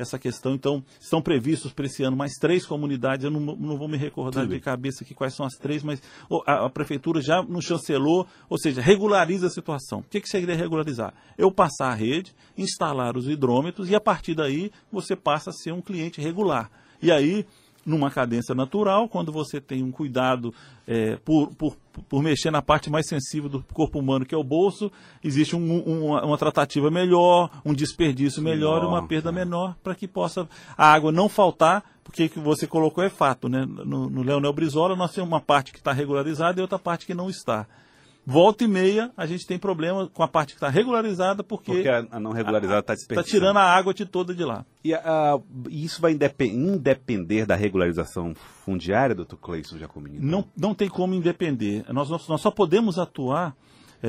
essa 0.02 0.20
questão. 0.20 0.54
Então, 0.54 0.84
estão 1.00 1.22
previstos 1.22 1.72
para 1.72 1.86
esse 1.86 2.04
ano 2.04 2.16
mais 2.18 2.34
três 2.34 2.66
comunidades. 2.66 3.24
Eu 3.24 3.32
não, 3.32 3.40
não 3.40 3.78
vou 3.78 3.88
me 3.88 3.98
recordar 3.98 4.48
de 4.48 4.60
cabeça 4.60 5.04
aqui 5.04 5.14
quais 5.14 5.34
são 5.34 5.46
as 5.46 5.54
três, 5.54 5.84
mas 5.84 6.02
a, 6.46 6.66
a, 6.66 6.70
prefeitura 6.70 7.22
já 7.22 7.42
nos 7.42 7.66
chancelou, 7.66 8.28
ou 8.50 8.58
seja, 8.58 8.82
regulariza 8.82 9.48
a 9.48 9.50
situação. 9.50 10.00
O 10.00 10.04
que, 10.04 10.22
que 10.22 10.30
seria 10.30 10.56
regularizar? 10.56 11.14
Eu 11.38 11.52
passar 11.52 11.92
a 11.92 11.96
rede, 11.96 12.34
instalar 12.58 13.16
os 13.16 13.28
hidrômetros 13.28 13.90
e 13.90 13.96
a 13.96 14.02
partir 14.02 14.36
daí 14.36 14.72
você 14.92 15.16
passa 15.16 15.50
a 15.50 15.54
ser 15.54 15.72
um 15.72 15.82
cliente 15.82 16.20
regular. 16.22 16.70
E 17.02 17.12
aí 17.12 17.46
numa 17.86 18.12
cadência 18.12 18.54
natural, 18.54 19.08
quando 19.10 19.32
você 19.32 19.60
tem 19.60 19.84
um 19.84 19.92
cuidado 19.92 20.54
é, 20.88 21.16
por, 21.18 21.54
por, 21.56 21.76
por 22.08 22.22
mexer 22.22 22.52
na 22.52 22.62
parte 22.62 22.90
mais 22.90 23.08
sensível 23.08 23.50
do 23.50 23.64
corpo 23.74 24.00
humano, 24.00 24.26
que 24.26 24.36
é 24.36 24.38
o 24.38 24.44
bolso, 24.44 24.92
existe 25.24 25.56
um, 25.56 25.60
um, 25.60 26.06
uma, 26.08 26.26
uma, 26.26 26.38
tratativa 26.38 26.92
melhor, 26.92 27.50
um 27.66 27.74
desperdício 27.74 28.42
melhor, 28.42 28.84
uma 28.86 29.08
perda 29.08 29.32
menor, 29.32 29.76
para 29.84 29.96
que 29.96 30.08
possa 30.08 30.48
a 30.78 30.94
água 30.94 31.12
não 31.12 31.28
faltar, 31.28 31.84
porque 32.04 32.30
que 32.30 32.40
você 32.40 32.68
colocou 32.68 33.04
é 33.04 33.10
fato. 33.10 33.48
Né? 33.50 33.66
No, 33.66 34.10
no 34.10 34.22
Leonel 34.22 34.54
Brizola, 34.54 34.96
nós 34.96 35.14
temos 35.14 35.30
uma 35.30 35.42
parte 35.42 35.72
que 35.72 35.80
está 35.80 35.92
regularizada 35.92 36.60
e 36.60 36.62
outra 36.62 36.80
parte 36.80 37.06
que 37.06 37.14
não 37.14 37.30
está 37.30 37.68
volta 38.26 38.64
e 38.64 38.68
meia 38.68 39.12
a 39.18 39.26
gente 39.26 39.46
tem 39.46 39.58
problema 39.58 40.08
com 40.08 40.24
a 40.24 40.28
parte 40.28 40.50
que 40.50 40.58
está 40.58 40.70
regularizada 40.70 41.44
porque, 41.44 41.72
porque 41.72 41.90
a, 41.90 42.20
não 42.20 42.32
regularizada 42.32 42.80
está 42.80 42.94
desperdiçando. 42.94 43.28
Está 43.28 43.38
tirando 43.38 43.58
a 43.58 43.64
água 43.64 43.94
de 43.94 44.06
toda 44.06 44.34
de 44.34 44.44
lá. 44.44 44.66
E 44.84 44.94
a, 44.94 45.40
isso 45.70 46.02
vai 46.02 46.14
independer 46.14 47.46
da 47.46 47.56
regularização 47.56 48.34
fundiária, 48.36 49.16
doutor 49.16 49.38
Cleison 49.38 49.78
Jacomini? 49.78 50.20
Não, 50.20 50.46
não 50.56 50.74
tem 50.74 50.90
como 50.90 51.14
independer. 51.14 51.84
Nós, 51.92 52.10
nós, 52.10 52.28
nós 52.28 52.42
só 52.42 52.52
podemos 52.52 53.00
atuar 53.00 53.56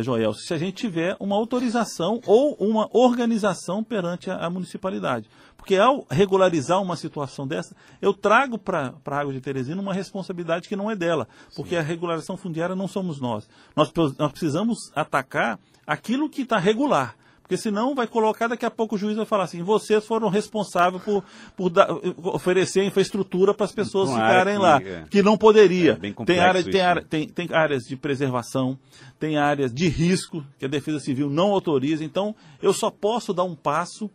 Joel, 0.00 0.32
se 0.32 0.54
a 0.54 0.58
gente 0.58 0.74
tiver 0.74 1.16
uma 1.20 1.36
autorização 1.36 2.20
ou 2.26 2.54
uma 2.54 2.88
organização 2.92 3.82
perante 3.82 4.30
a, 4.30 4.36
a 4.36 4.48
municipalidade. 4.48 5.28
Porque 5.56 5.76
ao 5.76 6.06
regularizar 6.10 6.80
uma 6.80 6.96
situação 6.96 7.46
dessa, 7.46 7.76
eu 8.00 8.14
trago 8.14 8.58
para 8.58 8.94
a 9.04 9.18
Água 9.18 9.32
de 9.32 9.40
Teresina 9.40 9.80
uma 9.80 9.94
responsabilidade 9.94 10.68
que 10.68 10.74
não 10.74 10.90
é 10.90 10.96
dela. 10.96 11.28
Porque 11.54 11.70
Sim. 11.70 11.76
a 11.76 11.82
regularização 11.82 12.36
fundiária 12.36 12.74
não 12.74 12.88
somos 12.88 13.20
nós. 13.20 13.48
Nós, 13.76 13.92
nós 14.18 14.32
precisamos 14.32 14.90
atacar 14.94 15.60
aquilo 15.86 16.28
que 16.28 16.42
está 16.42 16.58
regular. 16.58 17.14
Porque 17.52 17.62
senão 17.64 17.94
vai 17.94 18.06
colocar, 18.06 18.48
daqui 18.48 18.64
a 18.64 18.70
pouco 18.70 18.94
o 18.94 18.98
juiz 18.98 19.14
vai 19.14 19.26
falar 19.26 19.44
assim, 19.44 19.62
vocês 19.62 20.06
foram 20.06 20.30
responsáveis 20.30 21.02
por, 21.02 21.22
por 21.54 21.68
dar, 21.68 21.86
oferecer 22.22 22.82
infraestrutura 22.82 23.52
para 23.52 23.66
as 23.66 23.72
pessoas 23.72 24.08
ficarem 24.08 24.54
que, 24.54 24.62
lá, 24.62 24.80
é, 24.82 25.04
que 25.10 25.22
não 25.22 25.36
poderia. 25.36 25.98
É 26.02 26.24
tem, 26.24 26.38
área, 26.38 26.64
tem, 26.64 26.80
área, 26.80 27.02
né? 27.02 27.06
tem, 27.10 27.28
tem 27.28 27.48
áreas 27.52 27.82
de 27.82 27.94
preservação, 27.94 28.78
tem 29.20 29.36
áreas 29.36 29.70
de 29.70 29.86
risco 29.86 30.42
que 30.58 30.64
a 30.64 30.68
Defesa 30.68 30.98
Civil 30.98 31.28
não 31.28 31.50
autoriza. 31.50 32.02
Então, 32.02 32.34
eu 32.62 32.72
só 32.72 32.90
posso 32.90 33.34
dar 33.34 33.44
um 33.44 33.54
passo 33.54 34.10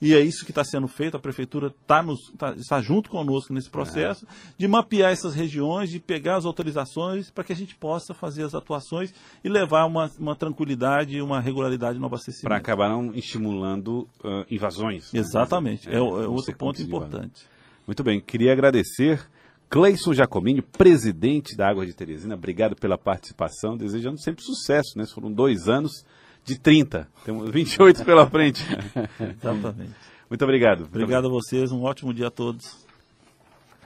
e 0.00 0.14
é 0.14 0.20
isso 0.20 0.44
que 0.44 0.50
está 0.50 0.62
sendo 0.62 0.86
feito, 0.86 1.16
a 1.16 1.20
prefeitura 1.20 1.72
tá 1.86 2.02
nos, 2.02 2.30
tá, 2.36 2.52
está 2.52 2.80
junto 2.80 3.08
conosco 3.08 3.52
nesse 3.52 3.70
processo, 3.70 4.26
é. 4.26 4.28
de 4.58 4.68
mapear 4.68 5.12
essas 5.12 5.34
regiões, 5.34 5.90
de 5.90 5.98
pegar 5.98 6.36
as 6.36 6.44
autorizações 6.44 7.30
para 7.30 7.44
que 7.44 7.52
a 7.52 7.56
gente 7.56 7.74
possa 7.74 8.12
fazer 8.12 8.42
as 8.44 8.54
atuações 8.54 9.12
e 9.42 9.48
levar 9.48 9.86
uma, 9.86 10.10
uma 10.18 10.36
tranquilidade 10.36 11.16
e 11.16 11.22
uma 11.22 11.40
regularidade 11.40 11.98
no 11.98 12.06
abastecimento. 12.06 12.48
Para 12.48 12.56
acabar 12.56 12.88
não 12.90 13.14
estimulando 13.14 14.08
uh, 14.22 14.44
invasões. 14.50 15.12
Né? 15.12 15.20
Exatamente, 15.20 15.88
né? 15.88 15.94
é, 15.94 15.98
é, 15.98 16.00
é 16.00 16.02
outro 16.02 16.54
ponto 16.56 16.80
importante. 16.82 17.46
Muito 17.86 18.02
bem, 18.02 18.20
queria 18.20 18.52
agradecer 18.52 19.26
Cleison 19.68 20.12
Jacomini, 20.12 20.62
presidente 20.62 21.56
da 21.56 21.68
Água 21.68 21.86
de 21.86 21.92
Teresina, 21.92 22.34
obrigado 22.34 22.76
pela 22.76 22.96
participação, 22.96 23.76
desejando 23.76 24.20
sempre 24.20 24.44
sucesso, 24.44 24.96
né? 24.96 25.04
Foram 25.06 25.32
dois 25.32 25.68
anos 25.68 26.04
de 26.46 26.58
30. 26.58 27.08
Temos 27.24 27.50
28 27.50 28.04
pela 28.04 28.28
frente. 28.28 28.64
Exatamente. 29.20 29.94
Muito 30.30 30.44
obrigado. 30.44 30.80
Muito 30.80 30.94
obrigado, 30.94 31.26
a 31.26 31.30
vocês. 31.30 31.72
Um 31.72 31.82
ótimo 31.82 32.14
dia 32.14 32.28
a 32.28 32.30
todos. 32.30 32.86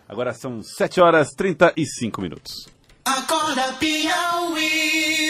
Agora 0.09 0.33
são 0.33 0.63
7 0.63 1.01
horas 1.01 1.31
e 1.33 1.37
35 1.37 2.21
minutos. 2.21 2.53
Acorda, 3.05 3.73
Piauí. 3.75 5.21